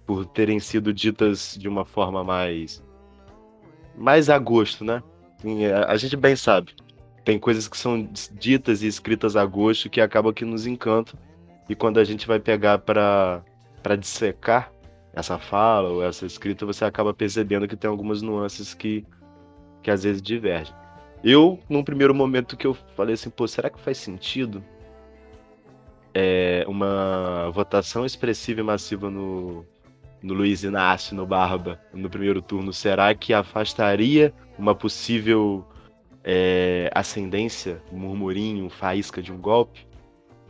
[0.04, 2.82] por terem sido ditas de uma forma mais
[3.98, 5.02] mais a gosto, né?
[5.44, 6.74] É, a gente bem sabe.
[7.24, 11.18] Tem coisas que são ditas e escritas a gosto que acabam que nos encantam.
[11.68, 13.42] E quando a gente vai pegar para
[13.98, 14.72] dissecar
[15.12, 19.04] essa fala ou essa escrita, você acaba percebendo que tem algumas nuances que,
[19.82, 20.74] que às vezes divergem.
[21.22, 24.64] Eu, num primeiro momento que eu falei assim, pô, será que faz sentido
[26.14, 29.66] é, uma votação expressiva e massiva no,
[30.22, 35.64] no Luiz Inácio, no Barba, no primeiro turno, será que afastaria uma possível
[36.24, 39.86] é, ascendência, um murmurinho, faísca de um golpe?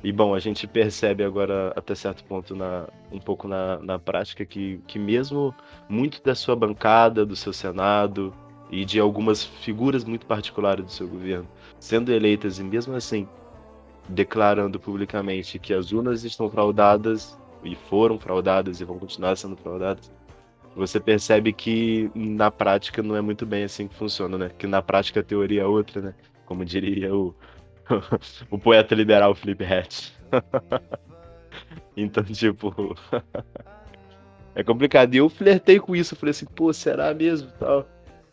[0.02, 4.44] E bom, a gente percebe agora, até certo ponto, na, um pouco na, na prática,
[4.44, 5.54] que, que mesmo
[5.88, 8.32] muito da sua bancada, do seu Senado
[8.70, 11.48] e de algumas figuras muito particulares do seu governo
[11.80, 13.28] sendo eleitas e mesmo assim
[14.08, 20.10] declarando publicamente que as urnas estão fraudadas e foram fraudadas e vão continuar sendo fraudadas,
[20.76, 24.50] você percebe que na prática não é muito bem assim que funciona, né?
[24.56, 26.14] Que na prática a teoria é outra, né?
[26.46, 27.34] Como diria o,
[28.50, 30.12] o poeta liberal Felipe Hatch.
[31.96, 32.94] Então, tipo.
[34.54, 35.14] é complicado.
[35.14, 36.14] E eu flertei com isso.
[36.14, 37.50] Falei assim, pô, será mesmo?
[37.58, 37.88] Tal.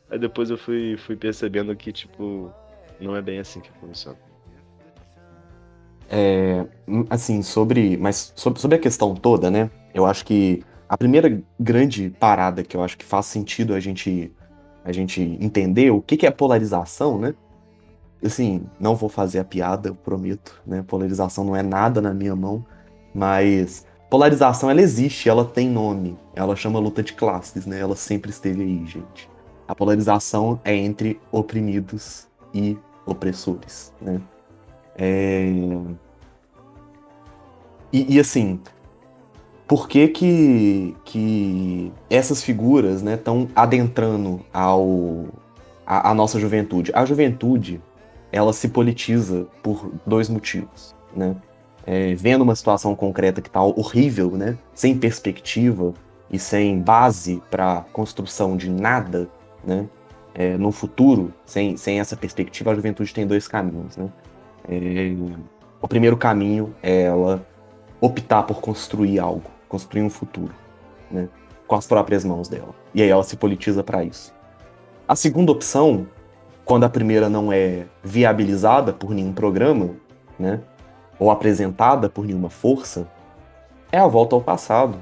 [0.10, 2.54] Aí depois eu fui, fui percebendo que, tipo,
[3.00, 4.18] não é bem assim que funciona.
[6.10, 6.66] É,
[7.10, 7.98] assim, sobre.
[7.98, 9.70] Mas sobre, sobre a questão toda, né?
[9.94, 14.32] Eu acho que a primeira grande parada que eu acho que faz sentido a gente,
[14.84, 17.34] a gente entender o que, que é polarização, né?
[18.24, 20.84] Assim, não vou fazer a piada, eu prometo, né?
[20.88, 22.66] Polarização não é nada na minha mão,
[23.14, 27.80] mas polarização ela existe, ela tem nome, ela chama luta de classes, né?
[27.80, 29.30] Ela sempre esteve aí, gente.
[29.68, 34.22] A polarização é entre oprimidos e opressores, né?
[34.98, 35.52] É...
[37.92, 38.60] E, e, assim,
[39.68, 45.26] por que que, que essas figuras estão né, adentrando ao,
[45.86, 46.92] a, a, nossa juventude?
[46.94, 47.82] A juventude,
[48.32, 51.36] ela se politiza por dois motivos, né?
[51.88, 54.58] É, vendo uma situação concreta que está horrível, né?
[54.74, 55.94] Sem perspectiva
[56.32, 59.30] e sem base para construção de nada,
[59.64, 59.88] né?
[60.34, 64.10] É, no futuro, sem, sem essa perspectiva, a juventude tem dois caminhos, né?
[64.68, 65.14] É,
[65.82, 67.46] o primeiro caminho é ela
[68.02, 70.54] optar por construir algo, construir um futuro,
[71.10, 71.28] né?
[71.68, 72.76] Com as próprias mãos dela.
[72.94, 74.34] E aí ela se politiza para isso.
[75.08, 76.08] A segunda opção,
[76.64, 79.92] quando a primeira não é viabilizada por nenhum programa,
[80.38, 80.62] né?
[81.20, 83.08] Ou apresentada por nenhuma força,
[83.92, 85.02] é a volta ao passado.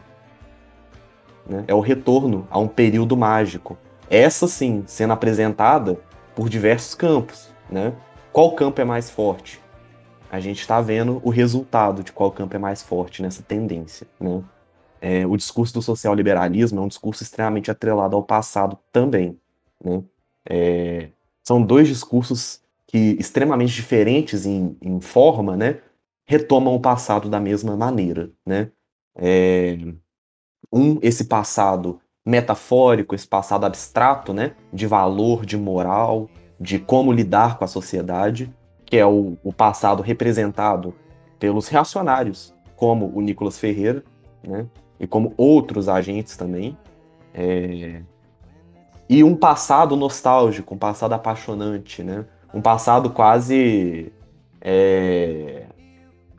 [1.48, 1.64] Né?
[1.68, 3.78] É o retorno a um período mágico.
[4.10, 6.00] Essa sim, sendo apresentada
[6.36, 7.94] por diversos campos, né?
[8.34, 9.62] Qual campo é mais forte?
[10.32, 14.08] A gente está vendo o resultado de qual campo é mais forte nessa tendência.
[14.20, 14.44] Né?
[15.00, 19.40] É, o discurso do social-liberalismo é um discurso extremamente atrelado ao passado também.
[19.86, 20.04] Né?
[20.50, 21.10] É,
[21.44, 25.82] são dois discursos que, extremamente diferentes em, em, forma, né,
[26.26, 28.32] retomam o passado da mesma maneira.
[28.44, 28.72] Né?
[29.16, 29.78] É,
[30.72, 36.28] um, esse passado metafórico, esse passado abstrato, né, de valor, de moral,
[36.64, 38.50] de como lidar com a sociedade,
[38.86, 40.96] que é o, o passado representado
[41.38, 44.02] pelos reacionários, como o Nicolas Ferreira,
[44.42, 44.66] né,
[44.98, 46.78] e como outros agentes também,
[47.34, 48.02] é...
[49.10, 54.14] e um passado nostálgico, um passado apaixonante, né, um passado quase
[54.62, 55.66] é,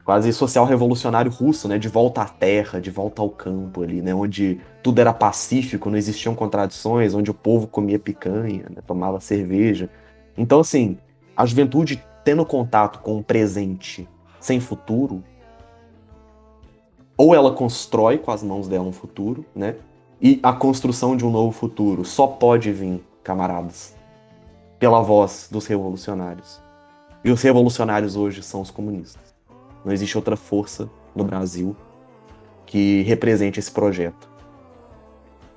[0.07, 4.15] quase social revolucionário russo, né, de volta à terra, de volta ao campo ali, né,
[4.15, 9.91] onde tudo era pacífico, não existiam contradições, onde o povo comia picanha, né, tomava cerveja,
[10.37, 10.99] então, assim,
[11.37, 14.09] a juventude tendo contato com o presente
[14.41, 15.23] sem futuro,
[17.17, 19.77] ou ela constrói com as mãos dela um futuro, né?
[20.21, 23.95] E a construção de um novo futuro só pode vir, camaradas,
[24.79, 26.61] pela voz dos revolucionários.
[27.23, 29.35] E os revolucionários hoje são os comunistas.
[29.85, 31.77] Não existe outra força no Brasil
[32.67, 34.29] que represente esse projeto.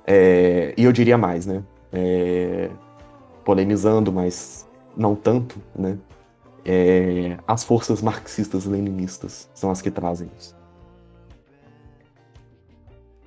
[0.06, 1.62] É, e eu diria mais, né?
[1.92, 2.70] É,
[3.44, 4.67] polemizando, mas
[4.98, 5.96] não tanto, né?
[6.64, 10.54] É, as forças marxistas-leninistas são as que trazem isso.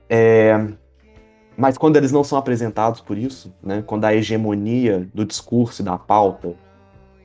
[0.07, 0.67] É,
[1.57, 5.86] mas quando eles não são apresentados por isso, né, quando a hegemonia do discurso e
[5.86, 6.53] da pauta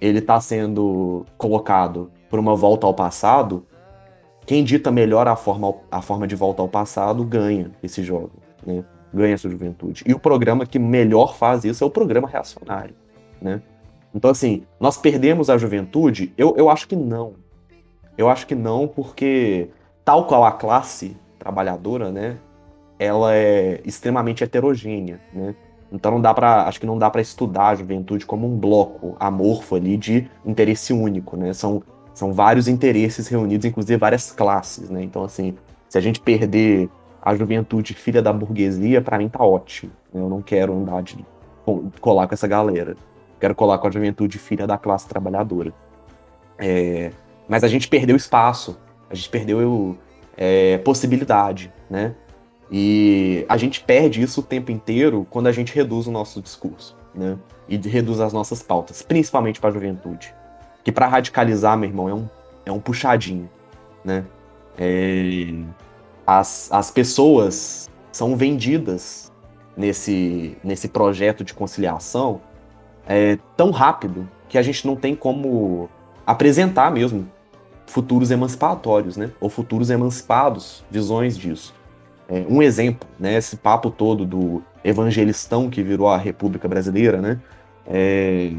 [0.00, 3.66] ele está sendo colocado por uma volta ao passado,
[4.46, 8.32] quem dita melhor a forma, a forma de volta ao passado ganha esse jogo,
[8.64, 10.04] né, ganha essa juventude.
[10.06, 12.94] E o programa que melhor faz isso é o programa reacionário.
[13.40, 13.60] Né?
[14.16, 16.32] Então, assim, nós perdemos a juventude?
[16.38, 17.34] Eu, eu acho que não.
[18.16, 19.68] Eu acho que não, porque,
[20.02, 22.38] tal qual a classe trabalhadora, né,
[22.98, 25.54] ela é extremamente heterogênea, né?
[25.92, 29.14] Então não dá para, acho que não dá para estudar a juventude como um bloco
[29.20, 31.52] amorfo ali de interesse único, né?
[31.52, 31.82] São,
[32.14, 35.02] são vários interesses reunidos, inclusive várias classes, né?
[35.02, 35.54] Então assim,
[35.88, 36.88] se a gente perder
[37.22, 39.92] a juventude filha da burguesia, para mim tá ótimo.
[40.12, 40.20] Né?
[40.20, 41.24] Eu não quero andar de
[42.00, 42.96] colar com essa galera.
[43.40, 45.72] Quero colar com a juventude filha da classe trabalhadora.
[46.58, 47.10] É,
[47.48, 48.78] mas a gente perdeu espaço,
[49.10, 49.96] a gente perdeu
[50.36, 52.14] é, possibilidade, né?
[52.70, 56.96] E a gente perde isso o tempo inteiro quando a gente reduz o nosso discurso,
[57.14, 57.38] né?
[57.68, 60.34] E reduz as nossas pautas, principalmente para a juventude.
[60.82, 62.28] Que para radicalizar, meu irmão, é um,
[62.66, 63.48] é um puxadinho,
[64.04, 64.24] né?
[64.78, 65.52] É,
[66.26, 69.32] as, as pessoas são vendidas
[69.76, 72.40] nesse, nesse projeto de conciliação
[73.06, 75.88] é, tão rápido que a gente não tem como
[76.26, 77.28] apresentar mesmo
[77.86, 79.30] futuros emancipatórios, né?
[79.40, 81.74] Ou futuros emancipados, visões disso.
[82.28, 83.34] É, um exemplo, né?
[83.36, 87.40] Esse papo todo do evangelistão que virou a República Brasileira, né?
[87.86, 88.52] É,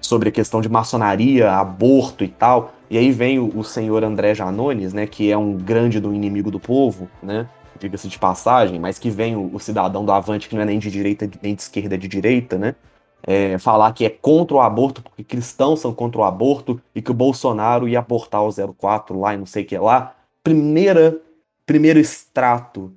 [0.00, 2.72] sobre a questão de maçonaria, aborto e tal.
[2.88, 6.50] E aí vem o, o senhor André Janones, né, que é um grande do inimigo
[6.50, 7.46] do povo, né,
[7.78, 10.78] diga-se de passagem, mas que vem o, o, cidadão do Avante, que não é nem
[10.78, 12.74] de direita nem de esquerda, é de direita, né,
[13.22, 17.10] é, falar que é contra o aborto, porque cristãos são contra o aborto, e que
[17.10, 20.16] o Bolsonaro ia abortar o 04 lá e não sei o que lá.
[20.42, 21.20] Primeira,
[21.66, 22.92] primeiro extrato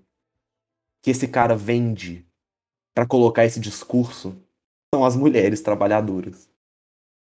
[1.01, 2.25] que esse cara vende
[2.95, 4.35] para colocar esse discurso
[4.93, 6.47] são as mulheres trabalhadoras.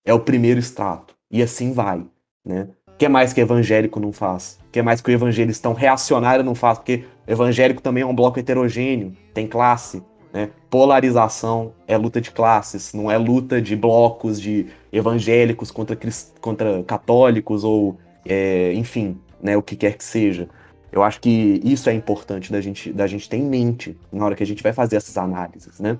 [0.05, 1.15] É o primeiro extrato.
[1.31, 2.05] E assim vai,
[2.45, 2.69] né?
[2.87, 4.61] O que mais que evangélico não faz?
[4.69, 6.79] O que mais que o evangelistão reacionário não faz?
[6.79, 10.51] Porque evangélico também é um bloco heterogêneo, tem classe, né?
[10.71, 15.99] Polarização é luta de classes, não é luta de blocos de evangélicos contra,
[16.41, 20.49] contra católicos ou, é, enfim, né, o que quer que seja.
[20.91, 24.35] Eu acho que isso é importante da gente, da gente ter em mente na hora
[24.35, 25.99] que a gente vai fazer essas análises, né?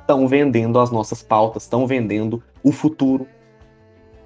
[0.00, 3.26] Estão é, vendendo as nossas pautas, estão vendendo o futuro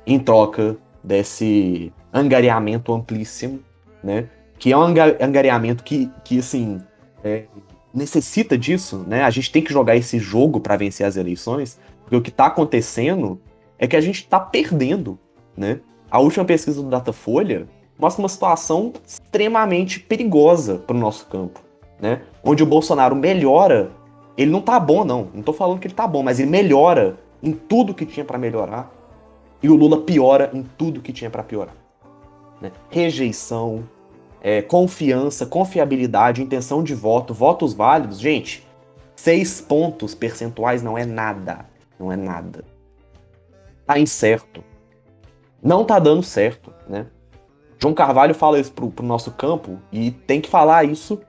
[0.07, 3.61] em troca desse angariamento amplíssimo,
[4.03, 4.29] né?
[4.59, 6.81] Que é um angariamento que, que assim,
[7.25, 7.47] é,
[7.95, 9.23] necessita disso, né?
[9.23, 11.79] A gente tem que jogar esse jogo para vencer as eleições,
[12.11, 13.41] o que está acontecendo
[13.79, 15.19] é que a gente está perdendo,
[15.57, 15.81] né?
[16.11, 17.67] A última pesquisa do Datafolha
[17.99, 21.61] mostra uma situação extremamente perigosa para o nosso campo,
[22.01, 22.23] né?
[22.45, 23.91] Onde o Bolsonaro melhora,
[24.37, 27.19] ele não tá bom não, não tô falando que ele tá bom, mas ele melhora
[27.43, 28.93] em tudo que tinha para melhorar
[29.63, 31.75] e o Lula piora em tudo que tinha para piorar.
[32.61, 32.73] Né?
[32.91, 33.89] Rejeição,
[34.43, 38.67] é, confiança, confiabilidade, intenção de voto, votos válidos, gente,
[39.15, 41.65] seis pontos percentuais não é nada,
[41.99, 42.65] não é nada.
[43.87, 44.65] Tá incerto.
[45.63, 47.07] Não tá dando certo, né?
[47.79, 51.21] João Carvalho fala isso pro, pro nosso campo e tem que falar isso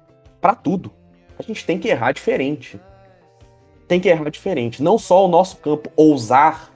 [0.42, 0.92] para tudo.
[1.38, 2.80] A gente tem que errar diferente.
[3.88, 4.82] Tem que errar diferente.
[4.82, 6.72] Não só o nosso campo ousar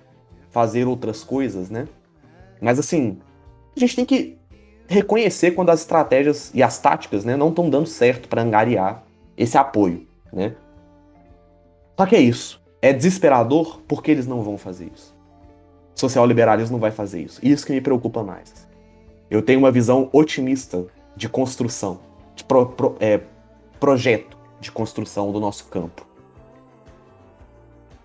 [0.51, 1.87] fazer outras coisas, né?
[2.61, 3.19] Mas assim,
[3.75, 4.36] a gente tem que
[4.87, 9.03] reconhecer quando as estratégias e as táticas, né, não estão dando certo para angariar
[9.35, 10.55] esse apoio, né?
[11.99, 12.61] Só que é isso.
[12.81, 15.15] É desesperador porque eles não vão fazer isso.
[15.95, 17.39] Social liberalismo não vai fazer isso.
[17.43, 18.67] Isso que me preocupa mais.
[19.29, 20.85] Eu tenho uma visão otimista
[21.15, 21.99] de construção,
[22.35, 23.19] de pro, pro, é,
[23.79, 26.05] projeto de construção do nosso campo.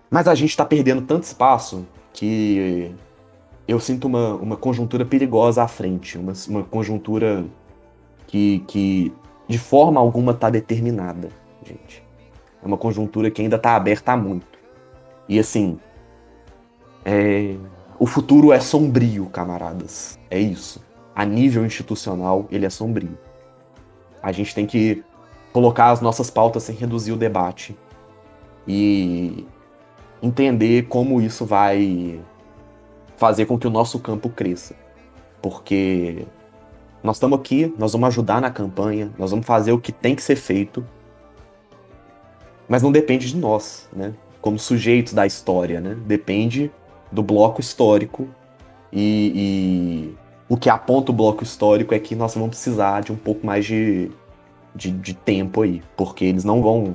[0.09, 2.91] Mas a gente está perdendo tanto espaço que
[3.67, 7.45] eu sinto uma, uma conjuntura perigosa à frente, uma, uma conjuntura
[8.27, 9.13] que, que
[9.47, 11.29] de forma alguma está determinada,
[11.63, 12.03] gente.
[12.61, 14.47] É uma conjuntura que ainda está aberta há muito.
[15.27, 15.79] E assim,
[17.03, 17.55] é...
[17.99, 20.17] o futuro é sombrio, camaradas.
[20.29, 20.81] É isso
[21.15, 23.17] a nível institucional, ele é sombrio.
[24.21, 25.03] A gente tem que
[25.51, 27.77] colocar as nossas pautas sem reduzir o debate
[28.67, 29.45] e
[30.21, 32.19] entender como isso vai
[33.23, 34.75] fazer com que o nosso campo cresça.
[35.41, 36.25] Porque
[37.01, 40.21] nós estamos aqui, nós vamos ajudar na campanha, nós vamos fazer o que tem que
[40.21, 40.85] ser feito,
[42.67, 44.13] mas não depende de nós, né?
[44.41, 45.95] Como sujeitos da história, né?
[46.05, 46.69] Depende
[47.09, 48.27] do bloco histórico
[48.91, 50.17] e, e
[50.49, 53.63] o que aponta o bloco histórico é que nós vamos precisar de um pouco mais
[53.63, 54.11] de,
[54.75, 56.93] de, de tempo aí, porque eles não vão.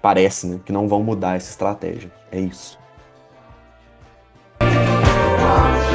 [0.00, 0.60] Parece, né?
[0.64, 2.10] Que não vão mudar essa estratégia.
[2.32, 2.81] É isso.
[5.52, 5.91] Lord.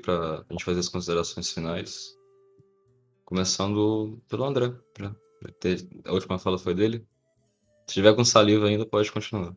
[0.00, 2.16] Para a gente fazer as considerações finais.
[3.24, 4.72] Começando pelo André.
[4.98, 5.14] Né?
[6.04, 7.06] A última fala foi dele.
[7.86, 9.54] Se tiver com saliva ainda, pode continuar.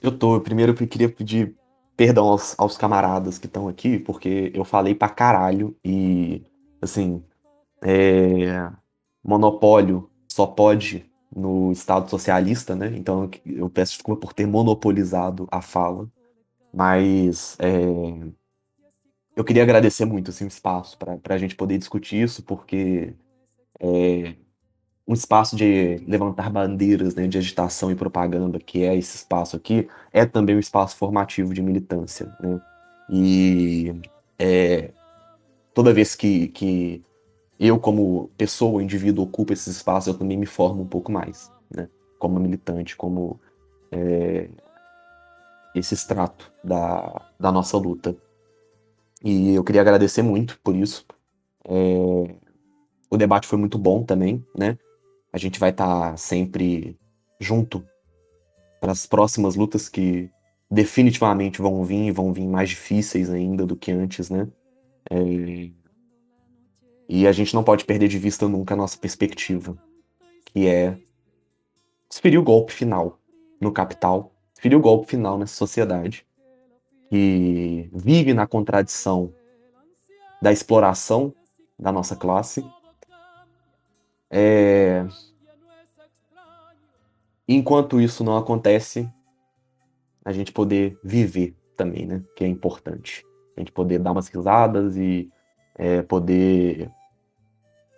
[0.00, 0.40] Eu tô.
[0.40, 1.56] Primeiro eu queria pedir
[1.96, 6.44] perdão aos, aos camaradas que estão aqui, porque eu falei pra caralho e,
[6.80, 7.22] assim,
[7.82, 8.70] é...
[9.24, 12.96] monopólio só pode no Estado socialista, né?
[12.96, 16.08] Então eu peço desculpa por ter monopolizado a fala,
[16.72, 17.76] mas é,
[19.38, 23.14] eu queria agradecer muito assim, o espaço para a gente poder discutir isso, porque
[23.78, 24.34] é,
[25.06, 29.88] um espaço de levantar bandeiras né, de agitação e propaganda, que é esse espaço aqui,
[30.12, 32.36] é também um espaço formativo de militância.
[32.40, 32.60] Né?
[33.08, 33.94] E
[34.36, 34.90] é,
[35.72, 37.04] toda vez que, que
[37.60, 41.88] eu, como pessoa, indivíduo, ocupo esse espaço, eu também me formo um pouco mais, né?
[42.18, 43.38] como militante, como
[43.92, 44.48] é,
[45.76, 48.16] esse extrato da, da nossa luta.
[49.22, 51.04] E eu queria agradecer muito por isso.
[51.64, 52.36] É,
[53.10, 54.78] o debate foi muito bom também, né?
[55.32, 56.98] A gente vai estar tá sempre
[57.40, 57.84] junto
[58.80, 60.30] para as próximas lutas que
[60.70, 64.48] definitivamente vão vir e vão vir mais difíceis ainda do que antes, né?
[65.10, 65.70] É...
[67.08, 69.76] E a gente não pode perder de vista nunca a nossa perspectiva,
[70.44, 70.96] que é
[72.08, 73.18] desferir o golpe final
[73.60, 76.27] no capital, desferir o golpe final nessa sociedade
[77.08, 79.32] que vive na contradição
[80.40, 81.34] da exploração
[81.78, 82.64] da nossa classe
[84.30, 85.06] é...
[87.46, 89.10] Enquanto isso não acontece,
[90.24, 92.22] a gente poder viver também, né?
[92.36, 93.24] Que é importante.
[93.56, 95.30] A gente poder dar umas risadas e
[95.74, 96.90] é, poder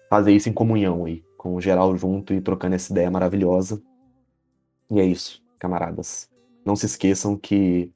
[0.09, 3.83] fazer isso em comunhão aí, com o geral junto e trocando essa ideia maravilhosa.
[4.89, 6.31] E é isso, camaradas.
[6.65, 7.93] Não se esqueçam que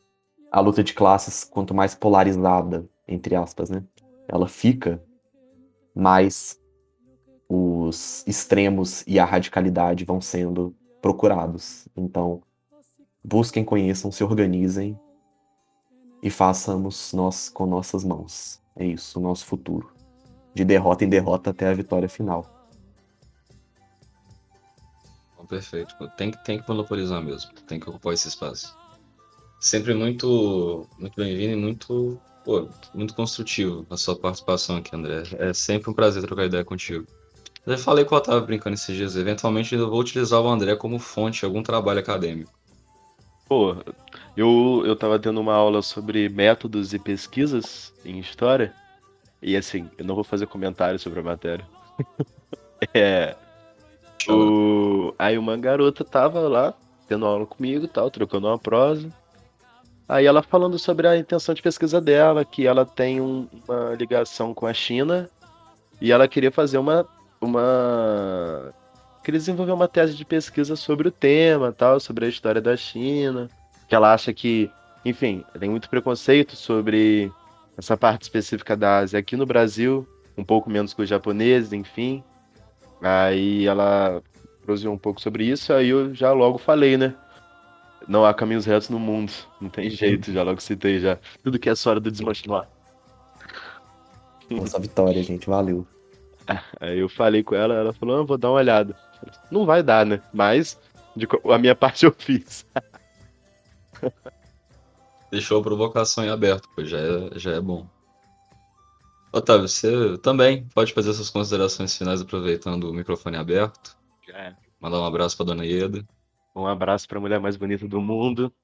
[0.55, 3.83] a luta de classes, quanto mais polarizada, entre aspas, né?
[4.29, 5.03] Ela fica,
[5.93, 6.57] mais
[7.49, 11.89] os extremos e a radicalidade vão sendo procurados.
[11.97, 12.41] Então,
[13.23, 14.97] busquem, conheçam, se organizem
[16.23, 18.63] e façamos nós com nossas mãos.
[18.77, 19.93] É isso, o nosso futuro.
[20.55, 22.69] De derrota em derrota até a vitória final.
[25.49, 25.97] Perfeito.
[26.17, 27.53] Tem, tem que monopolizar mesmo.
[27.67, 28.84] Tem que ocupar esse espaço.
[29.65, 35.23] Sempre muito, muito bem-vindo e muito, pô, muito construtivo a sua participação aqui, André.
[35.39, 37.07] É sempre um prazer trocar ideia contigo.
[37.67, 39.17] Já falei que eu tava brincando esses dias.
[39.17, 42.53] Eventualmente eu vou utilizar o André como fonte de algum trabalho acadêmico.
[43.49, 43.75] Pô,
[44.37, 48.71] eu, eu tava tendo uma aula sobre métodos e pesquisas em história.
[49.41, 51.67] E assim, eu não vou fazer comentários sobre a matéria.
[52.93, 53.35] é.
[54.29, 55.15] O...
[55.19, 56.75] Aí uma garota tava lá,
[57.09, 59.11] tendo aula comigo tal, trocando uma prosa.
[60.09, 64.53] Aí ela falando sobre a intenção de pesquisa dela, que ela tem um, uma ligação
[64.53, 65.29] com a China
[66.01, 67.07] e ela queria fazer uma
[67.45, 68.75] uma.
[69.23, 73.49] Queria desenvolver uma tese de pesquisa sobre o tema, tal, sobre a história da China.
[73.89, 74.71] Que ela acha que,
[75.05, 77.31] enfim, tem muito preconceito sobre
[77.77, 82.23] essa parte específica da Ásia aqui no Brasil, um pouco menos com os japoneses, enfim.
[83.01, 84.23] Aí ela
[84.65, 87.15] prosseguiu um pouco sobre isso, aí eu já logo falei, né?
[88.07, 91.19] Não há caminhos retos no mundo, não tem jeito, já logo citei já.
[91.43, 92.69] Tudo que é só hora do desmanchar.
[94.51, 95.87] Nossa vitória, gente, valeu.
[96.81, 98.97] Aí eu falei com ela, ela falou, ah, vou dar uma olhada.
[99.51, 100.21] Não vai dar, né?
[100.33, 100.79] Mas
[101.17, 102.67] de, a minha parte eu fiz.
[105.31, 107.89] Deixou a provocação em aberto, pois já é, já é bom.
[109.33, 113.97] Otávio, você também pode fazer suas considerações finais aproveitando o microfone aberto.
[114.33, 114.55] É.
[114.81, 116.07] Mandar um abraço pra Dona Ieda.
[116.55, 118.55] Um abraço pra mulher mais bonita do mundo.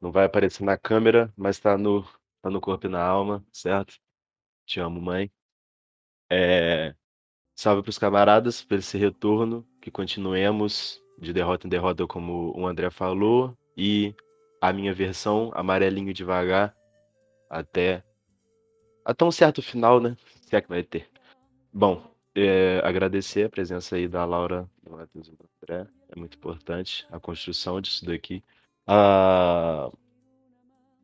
[0.00, 2.02] Não vai aparecer na câmera, mas tá no,
[2.42, 3.98] tá no corpo e na alma, certo?
[4.66, 5.30] Te amo, mãe.
[6.30, 6.94] É,
[7.56, 12.66] Salve para os camaradas por esse retorno, que continuemos de derrota em derrota, como o
[12.66, 14.12] André falou, e
[14.60, 16.74] a minha versão, amarelinho devagar,
[17.48, 18.02] até,
[19.04, 20.16] até um certo final, né?
[20.42, 21.08] Se é que vai ter.
[21.72, 26.36] Bom, é, agradecer a presença aí da Laura, do Matheus e do André, é muito
[26.36, 28.42] importante a construção disso daqui.
[28.86, 29.90] Ah,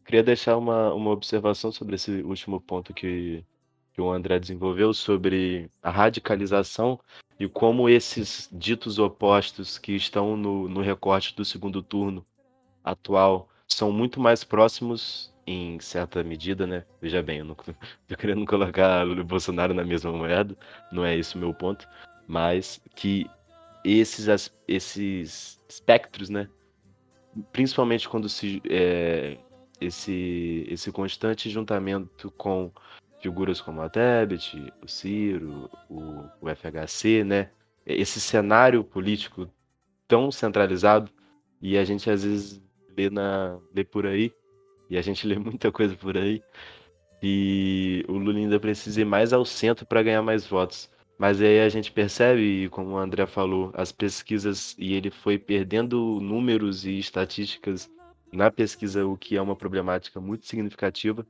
[0.04, 3.44] queria deixar uma, uma observação sobre esse último ponto que
[3.92, 6.98] que o André desenvolveu sobre a radicalização
[7.38, 12.24] e como esses ditos opostos que estão no, no recorte do segundo turno
[12.84, 16.84] atual são muito mais próximos em certa medida, né?
[17.00, 17.54] Veja bem, eu não
[18.06, 20.56] tô querendo colocar o Bolsonaro na mesma moeda,
[20.92, 21.88] não é esse o meu ponto,
[22.26, 23.28] mas que
[23.84, 26.48] esses, esses espectros, né?
[27.52, 29.38] Principalmente quando se é,
[29.80, 32.70] esse, esse constante juntamento com
[33.20, 37.50] figuras como a Tebet, o Ciro, o, o FHC, né?
[37.86, 39.50] Esse cenário político
[40.06, 41.10] tão centralizado
[41.62, 42.62] e a gente às vezes
[42.96, 44.32] lê, na, lê por aí,
[44.88, 46.42] e a gente lê muita coisa por aí,
[47.22, 50.90] e o Lula ainda precisa ir mais ao centro para ganhar mais votos.
[51.20, 56.18] Mas aí a gente percebe, como o André falou, as pesquisas e ele foi perdendo
[56.18, 57.90] números e estatísticas
[58.32, 61.26] na pesquisa, o que é uma problemática muito significativa.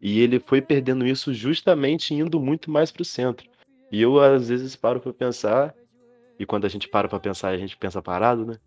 [0.00, 3.50] E ele foi perdendo isso justamente indo muito mais para o centro.
[3.90, 5.74] E eu às vezes paro para pensar,
[6.38, 8.58] e quando a gente para para pensar, a gente pensa parado, né?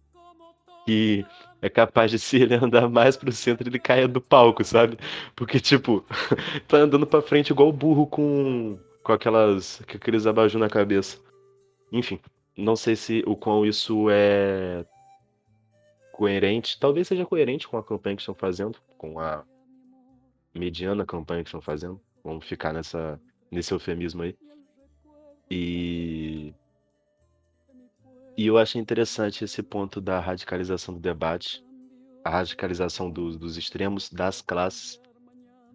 [0.86, 1.26] Que
[1.62, 4.98] é capaz de se ele andar mais pro centro, ele caia do palco, sabe?
[5.38, 6.04] Porque, tipo,
[6.68, 11.22] tá andando pra frente igual burro com com aquelas com aqueles abajur na cabeça.
[11.92, 12.20] Enfim,
[12.58, 14.84] não sei se o quão isso é
[16.12, 19.46] coerente, talvez seja coerente com a campanha que estão fazendo, com a
[20.56, 22.02] mediana campanha que estão fazendo.
[22.24, 23.22] Vamos ficar nessa
[23.52, 24.36] nesse eufemismo aí.
[25.52, 26.52] E
[28.36, 31.64] e eu achei interessante esse ponto da radicalização do debate,
[32.24, 35.00] a radicalização do, dos extremos das classes,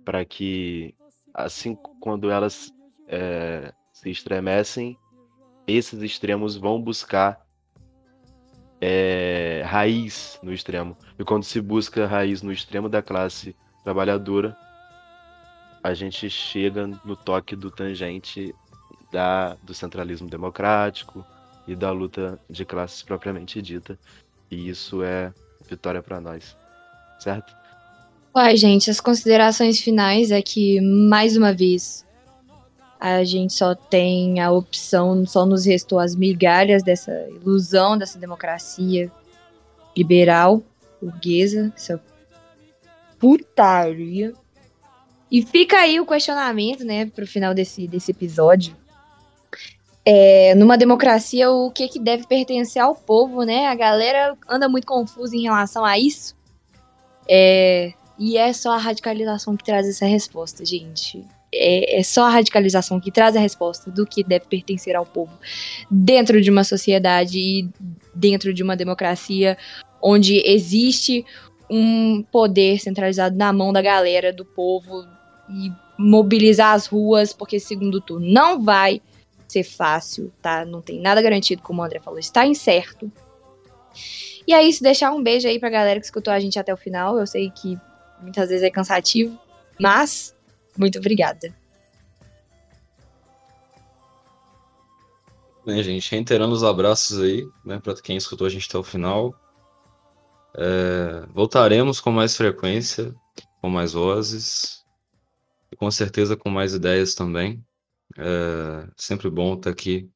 [0.05, 0.97] para que
[1.33, 2.73] assim quando elas
[3.11, 4.97] é, se estremecem,
[5.67, 7.45] esses extremos vão buscar
[8.81, 10.97] é, raiz no extremo.
[11.19, 13.55] E quando se busca raiz no extremo da classe
[13.85, 14.57] trabalhadora,
[15.83, 18.55] a gente chega no toque do tangente
[19.13, 21.25] da, do centralismo democrático
[21.67, 23.99] e da luta de classes propriamente dita.
[24.51, 25.33] E isso é
[25.69, 26.57] vitória para nós,
[27.19, 27.55] certo?
[28.35, 32.07] Uai, gente, as considerações finais é que, mais uma vez,
[33.01, 39.11] a gente só tem a opção, só nos restou as migalhas dessa ilusão dessa democracia
[39.97, 40.63] liberal,
[41.01, 42.01] burguesa, essa
[43.19, 44.35] putaria.
[45.33, 48.77] E fica aí o questionamento, né, pro final desse, desse episódio.
[50.05, 53.67] É, numa democracia, o que, que deve pertencer ao povo, né?
[53.67, 56.37] A galera anda muito confusa em relação a isso.
[57.29, 62.31] É, e é só a radicalização que traz essa resposta, gente é, é, só a
[62.31, 65.33] radicalização que traz a resposta do que deve pertencer ao povo
[65.91, 67.69] dentro de uma sociedade e
[68.15, 69.59] dentro de uma democracia
[70.03, 71.25] onde existe
[71.69, 75.07] um poder centralizado na mão da galera, do povo
[75.49, 79.03] e mobilizar as ruas, porque segundo turno não vai
[79.47, 80.65] ser fácil, tá?
[80.65, 83.11] Não tem nada garantido, como o André falou, está incerto.
[84.47, 86.77] E é isso, deixar um beijo aí pra galera que escutou a gente até o
[86.77, 87.19] final.
[87.19, 87.79] Eu sei que
[88.23, 89.39] muitas vezes é cansativo,
[89.79, 90.35] mas
[90.81, 91.55] muito obrigada.
[95.65, 99.35] Bem, gente, reiterando os abraços aí, né, para quem escutou a gente até o final.
[100.57, 103.15] É, voltaremos com mais frequência,
[103.61, 104.83] com mais vozes
[105.71, 107.63] e com certeza com mais ideias também.
[108.17, 110.11] É sempre bom estar aqui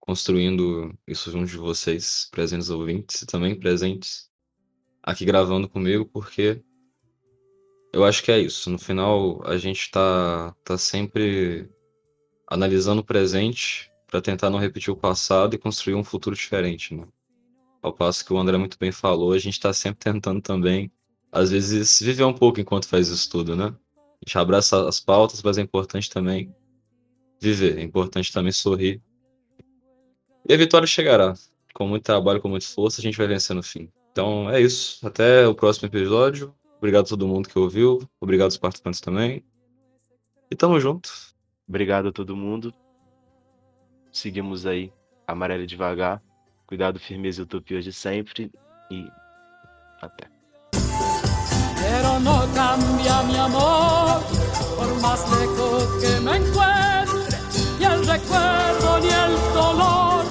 [0.00, 4.30] construindo isso junto de vocês, presentes ouvintes e também presentes
[5.02, 6.62] aqui gravando comigo, porque
[7.96, 8.68] eu acho que é isso.
[8.68, 11.66] No final, a gente tá, tá sempre
[12.46, 17.08] analisando o presente para tentar não repetir o passado e construir um futuro diferente, né?
[17.80, 20.92] Ao passo que o André muito bem falou, a gente está sempre tentando também,
[21.32, 23.74] às vezes, viver um pouco enquanto faz isso tudo, né?
[23.96, 26.54] A gente abraça as pautas, mas é importante também
[27.40, 29.00] viver, é importante também sorrir.
[30.46, 31.32] E a vitória chegará.
[31.72, 33.90] Com muito trabalho, com muita força, a gente vai vencer no fim.
[34.12, 35.06] Então é isso.
[35.06, 36.54] Até o próximo episódio.
[36.78, 38.08] Obrigado a todo mundo que ouviu.
[38.20, 39.44] Obrigado aos participantes também.
[40.50, 41.10] E tamo junto.
[41.68, 42.72] Obrigado a todo mundo.
[44.12, 44.92] Seguimos aí.
[45.26, 46.22] Amarelo devagar.
[46.66, 48.50] Cuidado, firmeza e utopia de sempre.
[48.90, 49.06] E
[50.00, 50.28] até.
[50.72, 54.22] Pero no cambia mi amor,
[54.76, 57.38] por más lejos que me encuentre,
[57.78, 60.24] ni el recuerdo ni el dolor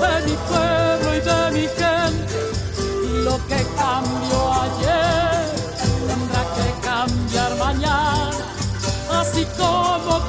[0.00, 2.38] de mi pueblo y de mi gente,
[3.22, 5.03] lo que cambió ayer.
[7.64, 8.44] mañana,
[9.10, 10.20] así como